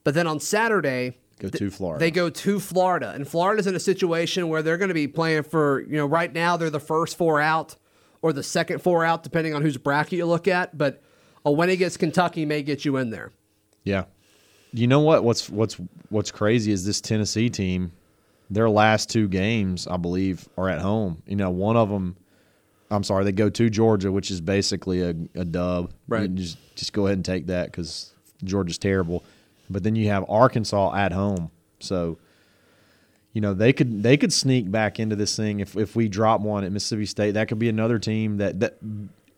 [0.03, 1.99] but then on Saturday go to Florida.
[1.99, 5.43] they go to Florida, and Florida's in a situation where they're going to be playing
[5.43, 7.75] for you know right now they're the first four out
[8.23, 11.03] or the second four out depending on whose bracket you look at, but
[11.45, 13.31] a win against Kentucky may get you in there.
[13.83, 14.05] Yeah.
[14.73, 15.23] You know what?
[15.23, 15.77] What's what's
[16.09, 17.91] what's crazy is this Tennessee team.
[18.49, 21.23] Their last two games, I believe, are at home.
[21.25, 22.17] You know, one of them.
[22.89, 25.93] I'm sorry, they go to Georgia, which is basically a, a dub.
[26.07, 26.29] Right.
[26.29, 29.23] You just just go ahead and take that because Georgia's terrible.
[29.69, 32.17] But then you have Arkansas at home, so
[33.33, 36.41] you know they could they could sneak back into this thing if if we drop
[36.41, 37.31] one at Mississippi State.
[37.31, 38.77] That could be another team that that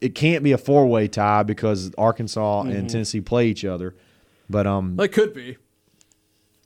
[0.03, 2.71] it can't be a four way tie because Arkansas Mm-hmm.
[2.71, 3.95] and Tennessee play each other.
[4.49, 5.57] But um, It could be.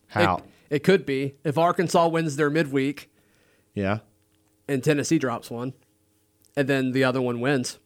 [0.08, 0.38] how?
[0.38, 0.44] It,
[0.78, 3.10] it could be if Arkansas wins their midweek
[3.74, 4.00] yeah,
[4.68, 5.74] and Tennessee drops one,
[6.56, 7.78] and then the other one wins.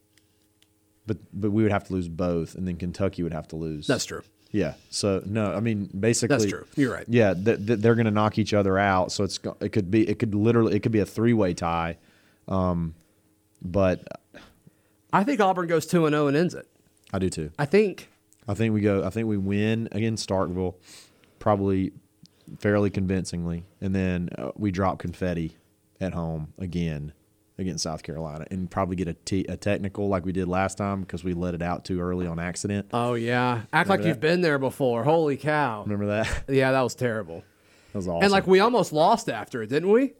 [1.05, 3.87] but but we would have to lose both, and then Kentucky would have to lose.
[3.87, 4.21] That's true.
[4.51, 4.73] Yeah.
[4.89, 6.65] So no, I mean basically That's true.
[6.75, 7.05] You're right.
[7.09, 9.11] Yeah, th- th- they're going to knock each other out.
[9.11, 11.97] So it's it could be it could literally it could be a three way tie.
[12.47, 12.95] Um,
[13.61, 14.03] but
[15.13, 16.67] I think Auburn goes two and zero and ends it.
[17.13, 17.51] I do too.
[17.59, 18.09] I think.
[18.47, 19.03] I think we go.
[19.03, 20.75] I think we win against Starkville,
[21.39, 21.91] probably
[22.59, 25.57] fairly convincingly, and then uh, we drop confetti
[25.99, 27.13] at home again
[27.57, 31.01] against South Carolina, and probably get a, t- a technical like we did last time
[31.01, 32.87] because we let it out too early on accident.
[32.91, 35.03] Oh yeah, act like Remember you've been there before.
[35.03, 35.83] Holy cow!
[35.83, 36.43] Remember that?
[36.49, 37.43] Yeah, that was terrible.
[37.91, 38.23] That was awesome.
[38.23, 40.13] And like we almost lost after it, didn't we?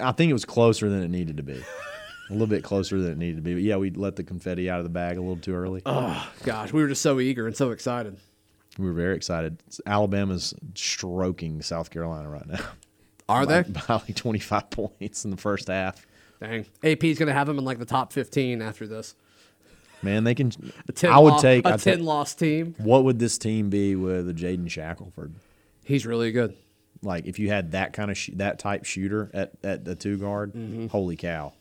[0.00, 1.62] I think it was closer than it needed to be.
[2.28, 3.54] a little bit closer than it needed to be.
[3.54, 5.82] But yeah, we let the confetti out of the bag a little too early.
[5.86, 8.16] Oh gosh, we were just so eager and so excited.
[8.78, 9.62] we were very excited.
[9.86, 12.60] Alabama's stroking South Carolina right now.
[13.28, 13.70] Are by, they?
[13.88, 16.06] by like 25 points in the first half.
[16.40, 16.66] Dang.
[16.82, 19.14] AP's gonna have them in like the top fifteen after this.
[20.02, 20.50] Man, they can.
[20.88, 21.64] A 10 I would take.
[21.64, 22.74] a I'd take- ten loss team.
[22.78, 25.34] what would this team be with a Jaden Shackelford?
[25.84, 26.56] He's really good.
[27.02, 30.18] Like if you had that kind of sh- that type shooter at, at the two
[30.18, 30.86] guard, Mm-hmm.
[30.88, 31.52] holy cow,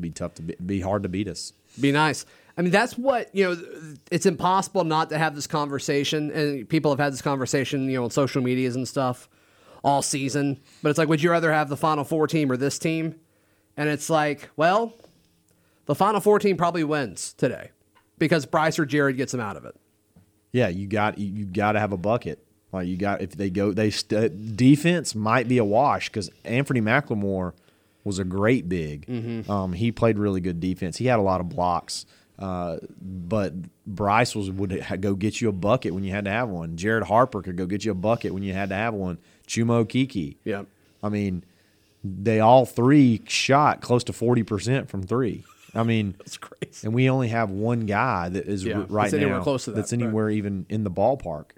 [0.00, 1.52] be tough to be, be hard to beat us.
[1.80, 2.26] Be nice.
[2.56, 3.94] I mean, that's what you know.
[4.10, 8.04] It's impossible not to have this conversation, and people have had this conversation, you know,
[8.04, 9.28] on social medias and stuff
[9.82, 10.60] all season.
[10.82, 13.14] But it's like, would you rather have the Final Four team or this team?
[13.76, 14.94] And it's like, well,
[15.86, 17.70] the Final Four team probably wins today
[18.18, 19.74] because Bryce or Jared gets them out of it.
[20.52, 22.44] Yeah, you got you, got to have a bucket.
[22.72, 26.30] Like you got if they go they st- uh, defense might be a wash because
[26.44, 27.52] Anfernee McLemore
[28.04, 29.06] was a great big.
[29.06, 29.50] Mm-hmm.
[29.50, 30.96] Um, he played really good defense.
[30.96, 32.06] He had a lot of blocks.
[32.38, 33.52] Uh, but
[33.86, 36.76] Bryce was would go get you a bucket when you had to have one.
[36.76, 39.18] Jared Harper could go get you a bucket when you had to have one.
[39.46, 40.36] Chuma Okeke.
[40.44, 40.62] Yeah.
[41.02, 41.44] I mean,
[42.02, 45.44] they all three shot close to forty percent from three.
[45.74, 46.86] I mean, That's crazy.
[46.86, 49.72] and we only have one guy that is Yeah, right that's anywhere now close to
[49.72, 50.00] that, that's right.
[50.02, 51.50] anywhere even in the ballpark,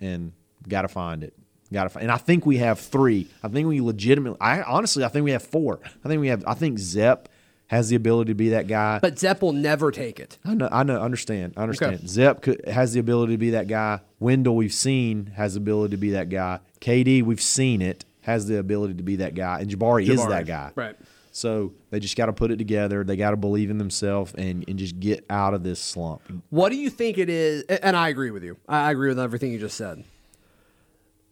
[0.00, 0.30] and
[0.68, 1.34] got to find it.
[1.72, 3.28] Got to find, and I think we have three.
[3.42, 4.38] I think we legitimately.
[4.40, 5.78] I honestly, I think we have four.
[6.04, 6.42] I think we have.
[6.46, 7.28] I think Zep
[7.68, 8.98] has the ability to be that guy.
[8.98, 10.38] But Zep will never take it.
[10.44, 11.94] I know, I know, understand, I understand.
[11.94, 12.06] Okay.
[12.08, 14.00] Zep could, has the ability to be that guy.
[14.18, 16.58] Wendell, we've seen, has the ability to be that guy.
[16.80, 20.46] KD, we've seen it, has the ability to be that guy, and Jabari, is that
[20.46, 20.72] guy.
[20.74, 20.96] right.
[21.32, 23.04] So they just got to put it together.
[23.04, 26.22] They got to believe in themselves and, and just get out of this slump.
[26.50, 27.62] What do you think it is?
[27.62, 28.56] And I agree with you.
[28.68, 30.02] I agree with everything you just said.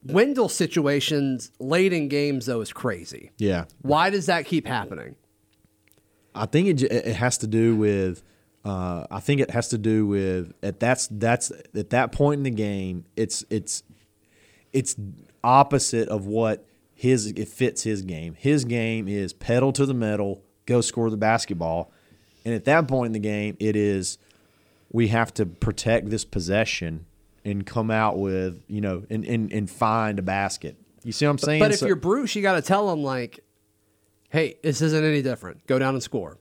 [0.05, 3.33] Wendell situations late in games though is crazy.
[3.39, 5.17] Yeah, Why does that keep happening?
[6.35, 8.23] I think it, it has to do with.
[8.65, 12.43] Uh, I think it has to do with at that's that's at that point in
[12.45, 13.05] the game.
[13.17, 13.83] It's it's
[14.73, 14.97] it's
[15.43, 18.35] opposite of what his it fits his game.
[18.35, 21.93] His game is pedal to the metal, go score the basketball,
[22.45, 24.19] and at that point in the game, it is
[24.91, 27.07] we have to protect this possession
[27.51, 30.77] and come out with you know and and, and find a basket.
[31.05, 31.61] You see what I'm saying?
[31.61, 33.41] But if So- you're Bruce, you got to tell him like,
[34.31, 35.67] "Hey, this isn't any different.
[35.67, 36.39] Go down and score."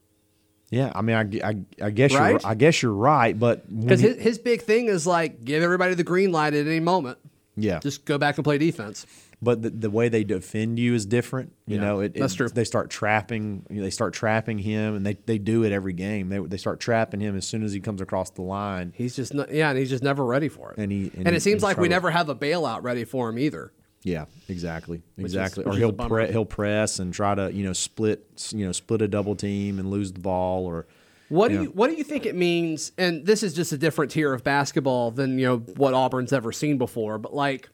[0.70, 2.32] yeah, I mean, I, I, I guess Right?
[2.32, 5.94] you're I guess you're right, but Because his, his big thing is like give everybody
[5.94, 7.16] the green light at any moment.
[7.56, 9.06] yeah, Just go back and play defense.
[9.40, 11.52] But the, the way they defend you is different.
[11.66, 12.48] You Yeah, know, it, that's it- true.
[12.48, 13.64] They start trapping.
[13.70, 16.28] You know, they start trapping him, and they, they do it every game.
[16.28, 18.92] They they start trapping him as soon as he comes across the line.
[18.96, 20.78] He's just not, yeah, and he's just never ready for it.
[20.78, 23.38] And he- and and, it seems like we never have a bailout ready for him
[23.38, 23.72] either.
[24.02, 25.64] Yeah, exactly, is- exactly.
[25.64, 28.24] which or he'll pre- he'll press and try to you know split
[28.54, 30.86] you know split a double team and lose the ball or
[31.28, 31.60] What do Yeah.
[31.62, 32.92] you what do you think it means?
[32.96, 36.52] And this is just a different tier of basketball than you know what Auburn's ever
[36.52, 37.18] seen before.
[37.18, 37.68] But like,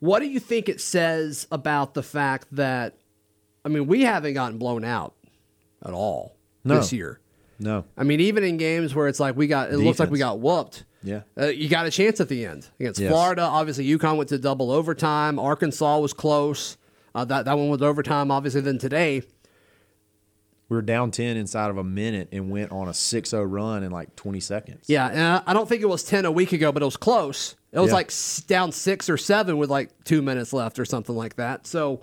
[0.00, 2.94] what do you think it says about the fact that?
[3.64, 5.14] I mean, we haven't gotten blown out
[5.84, 6.76] at all No.
[6.76, 7.20] this year.
[7.58, 7.84] no.
[7.96, 10.38] I mean, even in games where it's like we got, it looks like we got
[10.40, 10.84] whooped.
[11.02, 11.22] Yeah.
[11.40, 13.10] Uh, you got a chance at the end against Yes.
[13.10, 13.42] Florida.
[13.42, 15.38] Obviously, UConn went to double overtime.
[15.38, 16.76] Arkansas was close.
[17.14, 18.30] Uh, that that one was overtime.
[18.30, 19.22] Obviously, then today.
[20.68, 23.90] We were down ten inside of a minute and went on a 6-0 run in
[23.90, 24.84] like twenty seconds.
[24.86, 27.56] Yeah, and I- don't think it was ten a week ago, but it was close.
[27.72, 27.94] It was Yeah.
[27.94, 28.12] like
[28.46, 31.66] down six or seven with like two minutes left or something like that.
[31.66, 32.02] So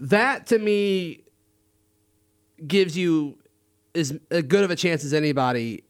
[0.00, 1.22] that to me
[2.66, 3.38] gives you
[3.94, 5.84] as as good of a chance as anybody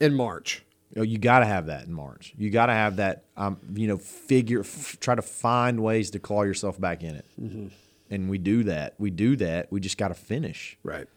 [0.00, 0.64] in March.
[0.94, 2.34] You, know, you got to have that in March.
[2.38, 3.24] You got to have that.
[3.36, 7.24] Um, you know, figure f- try to find ways to claw yourself back in it,
[7.40, 7.66] Mm-hmm.
[8.14, 8.94] And we do that.
[8.98, 9.72] We do that.
[9.72, 10.78] We just got to finish.
[10.84, 11.08] Right.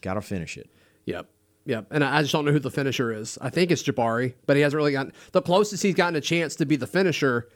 [0.00, 0.70] Got to finish it.
[1.04, 1.28] Yep.
[1.66, 1.88] Yep.
[1.90, 3.36] And I just don't know who the finisher is.
[3.42, 6.56] I think it's Jabari, but he hasn't really gotten the closest he's gotten a chance
[6.56, 7.48] to be the finisher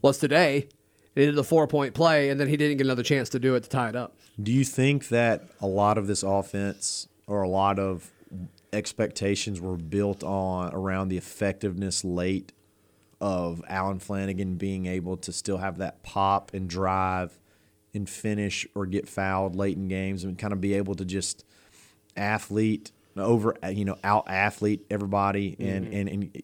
[0.00, 0.68] was today.
[1.14, 3.54] He did the four point play, and then he didn't get another chance to do
[3.56, 4.16] it to tie it up.
[4.42, 8.10] Do you think that a lot of this offense or a lot of
[8.72, 12.52] expectations were built on around the effectiveness late
[13.20, 17.38] of Allen Flanagan being able to still have that pop and drive
[17.98, 21.44] and finish or get fouled late in games and kind of be able to just
[22.16, 25.94] athlete over you know out athlete everybody and, mm-hmm.
[25.94, 26.42] and and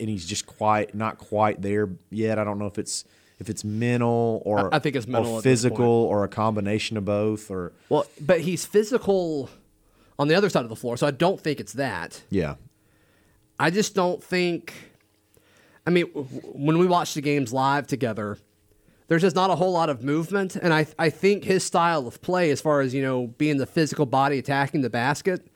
[0.00, 2.38] and he's just quite not quite there yet.
[2.38, 3.04] I don't know if it's
[3.38, 7.50] if it's mental or I- think it's mental or physical or a combination of both
[7.50, 9.50] or Well, but he's physical
[10.18, 12.22] on the other side of the floor, so I don't think it's that.
[12.30, 12.54] yeah
[13.58, 14.74] I just don't think.
[15.86, 18.38] I mean, when we watch the games live together,
[19.08, 22.22] there's just not a whole lot of movement, and I I think his style of
[22.22, 25.46] play, as far as you know, being the physical body attacking the basket,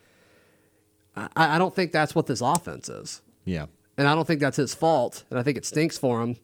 [1.17, 4.57] I, I don't think that's what this offense is, yeah and I don't think that's
[4.57, 6.37] his fault, and I think it stinks for him.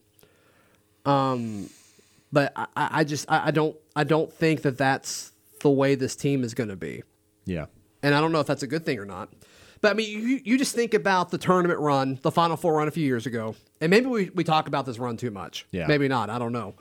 [1.04, 1.68] Um,
[2.32, 6.16] but I, I just I, I don't I don't think that that's the way this
[6.16, 7.02] team is going to be.
[7.44, 7.66] yeah
[8.02, 9.28] And I don't know if that's a good thing or not.
[9.80, 12.86] But I mean, you, you just think about the tournament run, the Final Four run
[12.88, 15.66] a few years ago, and maybe we, we talk about this run too much.
[15.72, 15.86] Yeah.
[15.88, 16.30] Maybe not.
[16.30, 16.74] I don't know.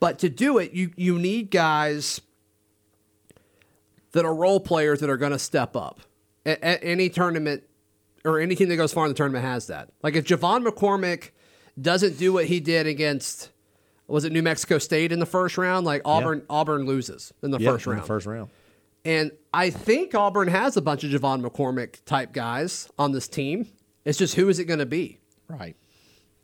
[0.00, 2.20] But to do it, you, you need guys
[4.12, 6.00] that are role players that are going to step up.
[6.46, 7.64] At, at any tournament
[8.24, 9.90] or any team that goes far in the tournament has that.
[10.02, 11.30] Like if J'Von McCormick
[11.80, 13.50] doesn't do what he did against,
[14.06, 15.84] was it New Mexico State in the first round?
[15.84, 18.02] Like Auburn, Auburn loses in the yeah first in round.
[18.02, 18.50] the first round
[19.04, 23.68] And I think Auburn has a bunch of J'Von McCormick type guys on this team.
[24.04, 25.18] It's just who is it going to be?
[25.48, 25.76] right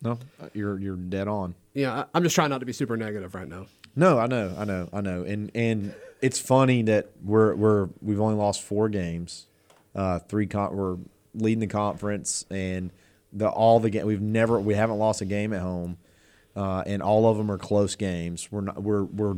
[0.01, 0.17] no
[0.53, 3.67] you're you're dead on Yeah, I'm just trying not to be super negative right now.
[3.95, 8.19] no I know I know I know and and it's funny that we're we're we've
[8.21, 9.47] only lost four games
[9.95, 10.97] uh, three con- we're
[11.33, 12.91] leading the conference, and
[13.31, 15.97] the all the game we've never we haven't lost a game at home,
[16.55, 18.51] uh, and all of them are close games.
[18.51, 19.35] We're not we're we're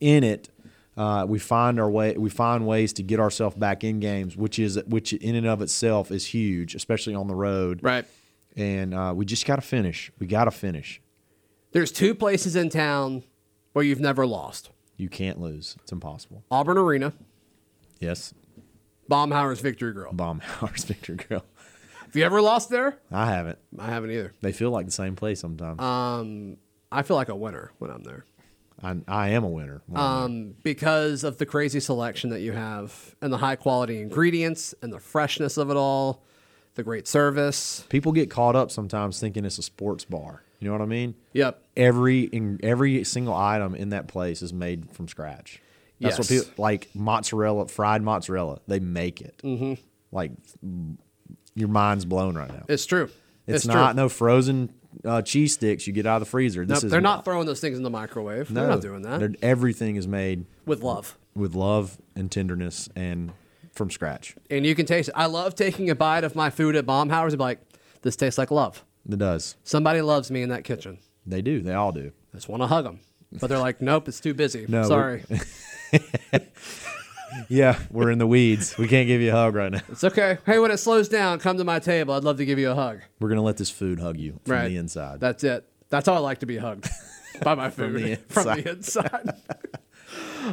[0.00, 0.48] in it.
[0.96, 2.14] Uh, we find our way.
[2.16, 5.62] We find ways to get ourselves back in games, which is which in and of
[5.62, 7.80] itself is huge, especially on the road.
[7.82, 8.04] Right.
[8.58, 10.10] And uh, we just got to finish.
[10.18, 11.00] We got to finish.
[11.72, 13.24] There's two places in town
[13.72, 15.76] where you've never lost You can't lose.
[15.82, 16.42] It's impossible.
[16.50, 17.12] Auburn Arena,
[18.00, 18.32] Yes,
[19.08, 20.12] Baumhower's Victory Grill.
[20.12, 21.44] Baumhower's Victory Grill.
[22.04, 22.98] Have you ever lost there?
[23.12, 23.58] I haven't.
[23.78, 24.34] I haven't either.
[24.40, 25.80] They feel like the same place sometimes.
[25.80, 26.56] Um,
[26.90, 28.24] I feel like a winner when I'm there.
[28.82, 29.82] I, I am a winner.
[29.94, 34.92] Um, because of the crazy selection that you have and the high quality ingredients and
[34.92, 36.22] the freshness of it all,
[36.78, 37.84] the great service.
[37.90, 40.42] People get caught up sometimes thinking it's a sports bar.
[40.60, 41.14] You know what I mean?
[41.34, 41.60] Yep.
[41.76, 45.60] Every in, every single item in that place is made from scratch.
[46.00, 48.60] That's what people like mozzarella, fried mozzarella.
[48.68, 49.40] They make it.
[49.44, 49.74] Mm-hmm.
[50.12, 50.30] Like
[51.54, 52.64] your mind's blown right now.
[52.68, 53.10] It's true.
[53.48, 54.02] It's, It's, not true.
[54.02, 54.72] no frozen
[55.04, 56.64] uh, cheese sticks you get out of the freezer.
[56.64, 58.50] This Nope, they're not throwing those things in the microwave.
[58.50, 61.18] No, they're not doing that Everything is made with love.
[61.34, 63.32] with love and tenderness and
[63.78, 64.36] from scratch.
[64.50, 65.14] And you can taste it.
[65.16, 67.60] I love taking a bite of my food at Baumhower's and be like,
[68.02, 68.84] this tastes like love.
[69.10, 69.56] It does.
[69.64, 70.98] Somebody loves me in that kitchen.
[71.24, 71.62] They do.
[71.62, 72.12] They all do.
[72.32, 73.00] I just want to hug them.
[73.32, 74.66] But they're like, nope, it's too busy.
[74.68, 75.24] No, Sorry.
[77.48, 78.76] Yeah, we're in the weeds.
[78.78, 79.80] We can't give you a hug right now.
[79.88, 80.38] It's okay.
[80.46, 82.14] Hey, when it slows down, come to my table.
[82.14, 83.00] I'd love to give you a hug.
[83.20, 84.68] We're gonna let this food hug you from right.
[84.68, 85.20] the inside.
[85.20, 85.68] That's it.
[85.90, 86.88] That's how I like to be hugged
[87.42, 89.30] by my food the from the inside.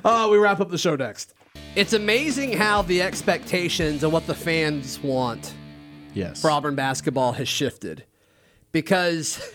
[0.03, 1.33] oh, we wrap up the show next.
[1.75, 5.53] It's amazing how the expectations and what the fans want
[6.13, 6.41] yes.
[6.41, 8.05] for Auburn basketball has shifted.
[8.71, 9.45] Because,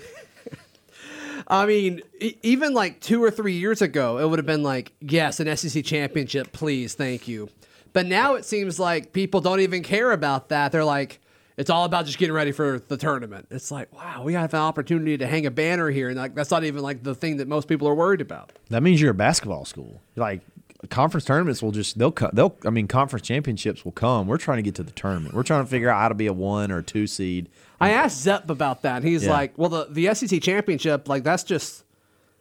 [1.48, 2.02] I mean,
[2.42, 5.82] even like two or three years ago, it would have been like, yes, an SEC
[5.82, 7.48] championship, please, thank you.
[7.94, 10.72] But now it seems like people don't even care about that.
[10.72, 11.20] They're like,
[11.56, 13.46] it's all about just getting ready for the tournament.
[13.50, 16.50] It's like, wow, we have an opportunity to hang a banner here, and like that's
[16.50, 18.52] not even like the thing that most people are worried about.
[18.68, 20.00] That means you're a basketball school.
[20.16, 20.40] Like
[20.88, 24.26] conference tournaments will just they'll co- they'll I mean conference championships will come.
[24.26, 25.34] We're trying to get to the tournament.
[25.34, 27.48] We're trying to figure out how to be a one or a two seed.
[27.80, 29.30] I asked Zep about that, he's Yeah.
[29.32, 31.84] like, "Well, the the SEC championship, like that's just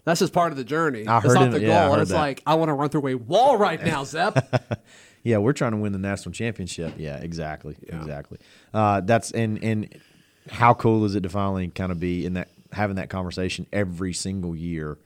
[0.06, 1.06] that's just part of the journey.
[1.08, 2.18] I It's not the goal." yeah, and it's that.
[2.18, 4.82] like, I want to run through a wall right now, Zep.
[5.22, 6.94] Yeah, we're trying to win the national championship.
[6.98, 8.38] Yeah, exactly, exactly.
[8.74, 9.94] Uh, that's and and
[10.50, 14.14] how cool is it to finally kind of be in that having that conversation every
[14.14, 14.98] single year.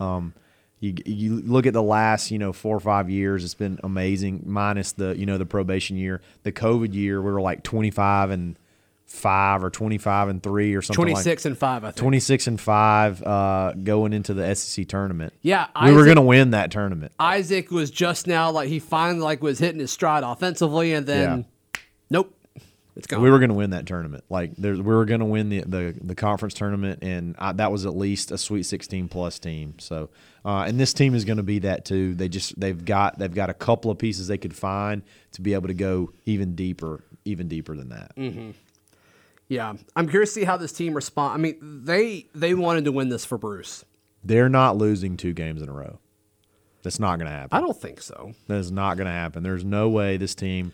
[0.00, 0.34] Um,
[0.80, 4.42] you you look at the last you know four or five years, it's been amazing.
[4.46, 8.30] Minus the you know the probation year, the COVID year, we were like twenty five
[8.30, 8.56] and
[9.04, 11.02] five or twenty five and three or something.
[11.02, 11.96] 26 like and five, I think.
[11.96, 15.32] 26 and 5 uh, going into the SEC tournament.
[15.42, 17.12] Yeah, we were going to win that tournament.
[17.18, 21.44] Isaac was just now like he finally like was hitting his stride offensively, and then
[22.08, 22.34] nope,
[23.00, 23.22] it's gone.
[23.22, 24.24] We were going to win that tournament.
[24.28, 27.72] Like there, we were going to win the, the the conference tournament, and I, that
[27.72, 29.74] was at least a Sweet 16 plus team.
[29.78, 30.10] So,
[30.44, 32.14] uh, and this team is going to be that too.
[32.14, 35.54] They just they've got they've got a couple of pieces they could find to be
[35.54, 38.12] able to go even deeper, even deeper than that.
[39.48, 41.32] yeah, I'm curious to see how this team respond.
[41.32, 43.82] I mean, they they wanted to win this for Bruce.
[44.22, 45.98] They're not losing two games in a row.
[46.82, 47.56] That's not going to happen.
[47.56, 48.32] I don't think so.
[48.46, 49.42] That is not going to happen.
[49.42, 50.72] There's no way this team.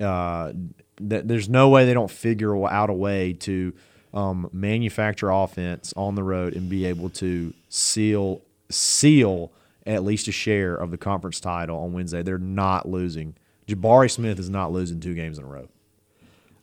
[0.00, 0.52] Uh,
[1.00, 3.72] there's no way they don't figure out a way to
[4.14, 9.52] um, manufacture offense on the road and be able to seal seal
[9.86, 12.22] at least a share of the conference title on Wednesday.
[12.22, 13.34] They're not losing.
[13.66, 15.68] Jabari Smith is not losing two games in a row.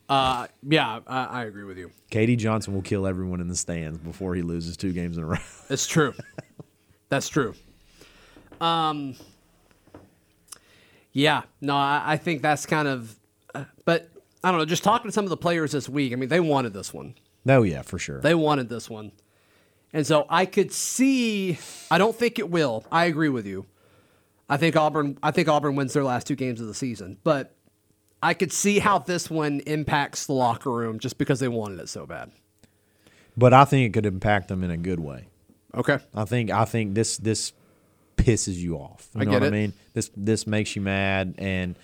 [0.07, 1.91] Uh, yeah, I, I agree with you.
[2.11, 5.27] KD Johnson will kill everyone in the stands before he loses two games in a
[5.27, 5.37] row.
[5.69, 6.13] It's true.
[7.09, 7.55] That's true.
[8.61, 9.15] Um.
[11.11, 13.15] Yeah, no, I, I think that's kind of,
[13.53, 14.09] uh, but
[14.45, 14.65] I don't know.
[14.65, 17.15] Just talking to some of the players this week, I mean, they wanted this one.
[17.43, 18.21] no, yeah, for sure.
[18.21, 19.11] They wanted this one,
[19.91, 21.57] and so I could see.
[21.89, 22.85] I don't think it will.
[22.91, 23.65] I agree with you.
[24.47, 25.17] I think Auburn.
[25.23, 27.55] I think Auburn wins their last two games of the season, but
[28.21, 31.89] I could see how this one impacts the locker room just because they wanted it
[31.89, 32.31] so bad.
[33.35, 35.25] but I think it could impact them in a good way.
[35.73, 35.97] Okay.
[36.13, 37.51] I think I think this this
[38.17, 39.09] pisses you off.
[39.15, 39.55] You I know get what it.
[39.55, 39.73] I mean?
[39.93, 41.75] This this makes you mad and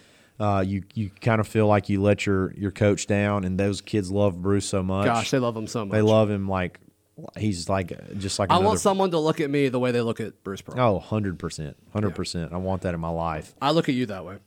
[0.42, 3.82] uh, you you kind of feel like you let your your coach down and those
[3.82, 5.06] kids love Bruce so much.
[5.06, 5.94] Gosh, they love him so much.
[5.94, 6.80] They love him like
[7.38, 10.02] he's like just like I another, want someone to look at me the way they
[10.02, 10.80] look at Bruce Pearl.
[10.80, 11.76] Oh, 100%.
[11.94, 12.54] 100%.
[12.54, 13.54] I want that in my life.
[13.62, 14.38] I look at you that way.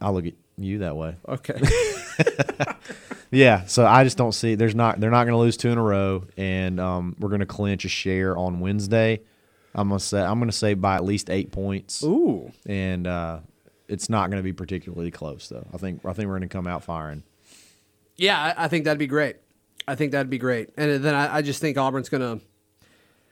[0.00, 1.16] I look at you that way.
[1.28, 1.60] Okay.
[3.30, 5.78] Yeah, so I just don't see there's not they're not going to lose two in
[5.78, 9.20] a row and um, we're going to clinch a share on Wednesday.
[9.74, 12.02] I'm going to say I'm to say by at least 8 points.
[12.02, 12.50] Ooh.
[12.66, 13.40] and uh,
[13.88, 15.66] it's not going to be particularly close though.
[15.72, 17.22] I think I think we're going to come out firing.
[18.16, 19.36] Yeah, I, I think that'd be great.
[19.86, 20.70] I think that'd be great.
[20.76, 22.44] And then I, I just think Auburn's going to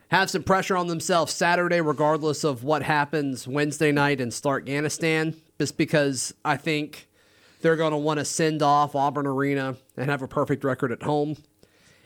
[0.09, 5.77] have some pressure on themselves Saturday, regardless of what happens Wednesday night in Starkganistan, just
[5.77, 7.09] because I think
[7.61, 11.03] they're going to want to send off Auburn Arena and have a perfect record at
[11.03, 11.37] home.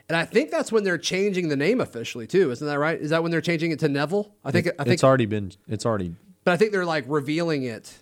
[0.09, 3.01] And I think that's when they're changing the name officially too, isn't that right?
[3.01, 4.35] Is that when they're changing it to Neville?
[4.45, 4.67] I think.
[4.67, 4.95] I think.
[4.95, 5.53] it's already been.
[5.69, 6.17] It's already.
[6.43, 7.97] But I think they're like revealing it.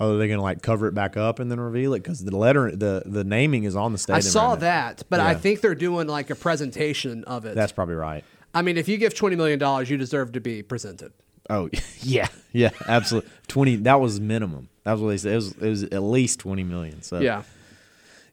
[0.00, 2.00] Oh, are they going to like cover it back up and then reveal it?
[2.00, 4.18] Because the letter, the the naming is on the stadium.
[4.18, 7.56] I saw that, but I think they're doing like a presentation of it.
[7.56, 8.24] That's probably right.
[8.54, 11.12] I mean, if you give twenty million dollars, you deserve to be presented.
[11.50, 11.68] Oh
[12.00, 13.30] yeah, yeah, absolutely.
[13.48, 13.76] Twenty.
[13.76, 14.68] That was minimum.
[14.84, 15.32] That was what they said.
[15.32, 17.02] It was, it was at least twenty million.
[17.02, 17.42] So Yeah,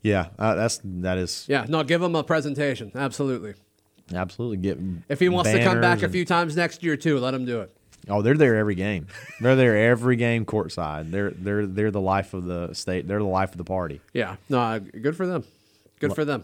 [0.03, 0.28] yeah.
[0.38, 1.66] Uh, that's that is yeah.
[1.68, 2.91] No, give him a presentation.
[2.93, 3.55] Absolutely.
[4.13, 4.78] absolutely get.
[5.09, 7.45] If he wants to come back banners a few times next year too, let him
[7.45, 7.74] do it.
[8.08, 9.08] Oh, they're there every game.
[9.41, 11.12] They're there every game courtside.
[11.12, 13.08] They're they're they're the life of the state.
[13.08, 14.01] They're the life of the party.
[14.14, 14.36] Yeah.
[14.49, 15.43] No, uh, good for them.
[15.99, 16.43] Good for them.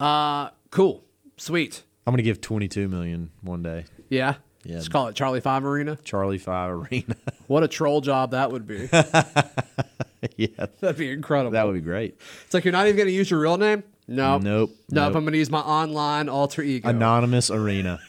[0.00, 1.04] Uh, cool.
[1.36, 1.82] Sweet.
[2.06, 3.84] I'm gonna give 22 million one day.
[4.08, 4.34] Yeah.
[4.64, 4.76] Yeah.
[4.76, 5.98] Just call it Charlie Five Arena.
[6.04, 7.16] Charlie Five Arena.
[7.48, 8.88] What a troll job that would be.
[10.36, 11.50] yeah, That'd be incredible.
[11.50, 12.16] that would be great.
[12.46, 13.82] It's like you're not even going to use your real name.
[14.08, 14.38] No.
[14.38, 14.70] Nope.
[14.90, 15.16] No, Nope.
[15.16, 16.88] I'm going to use my online alter ego.
[16.88, 17.98] Anonymous Arena.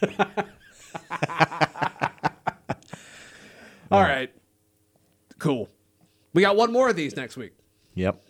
[3.94, 4.32] All right.
[5.38, 5.68] Cool.
[6.32, 7.52] We got one more of these next week.
[7.94, 8.22] Yep.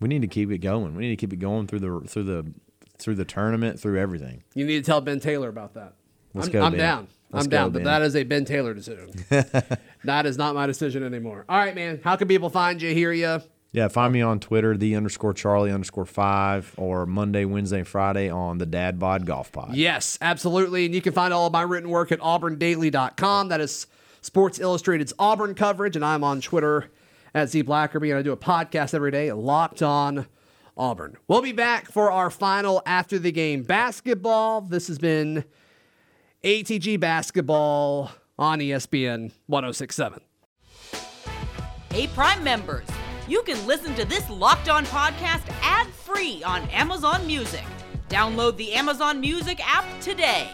[0.00, 0.94] We need to keep it going.
[0.96, 2.52] We need to keep it going through the through the
[2.98, 4.42] through the tournament, through everything.
[4.54, 5.94] You need to tell Ben Taylor about that.
[6.32, 6.80] Let's I'm, go, I'm Ben.
[6.80, 7.08] down.
[7.30, 9.10] Let's I'm go, down, but that is a Ben Taylor decision.
[10.04, 11.44] that is not my decision anymore.
[11.48, 12.00] All right, man.
[12.02, 13.40] How can people find you, hear you?
[13.72, 18.58] Yeah, find me on Twitter, the underscore Charlie underscore five, or Monday, Wednesday, Friday on
[18.58, 19.74] the Dad Bod Golf Pod.
[19.74, 20.86] Yes, absolutely.
[20.86, 23.48] And you can find all of my written work at auburndaily.com.
[23.48, 23.88] That is
[24.24, 25.96] Sports Illustrated's Auburn coverage.
[25.96, 26.90] And I'm on Twitter
[27.34, 28.08] at Z Blackerby.
[28.08, 30.26] And I do a podcast every day, Locked On
[30.78, 31.18] Auburn.
[31.28, 34.62] We'll be back for our final after the game basketball.
[34.62, 35.44] This has been
[36.42, 40.20] ATG Basketball on ESPN 1067.
[41.90, 42.86] Hey, Prime members,
[43.28, 47.64] you can listen to this Locked On podcast ad free on Amazon Music.
[48.08, 50.50] Download the Amazon Music app today.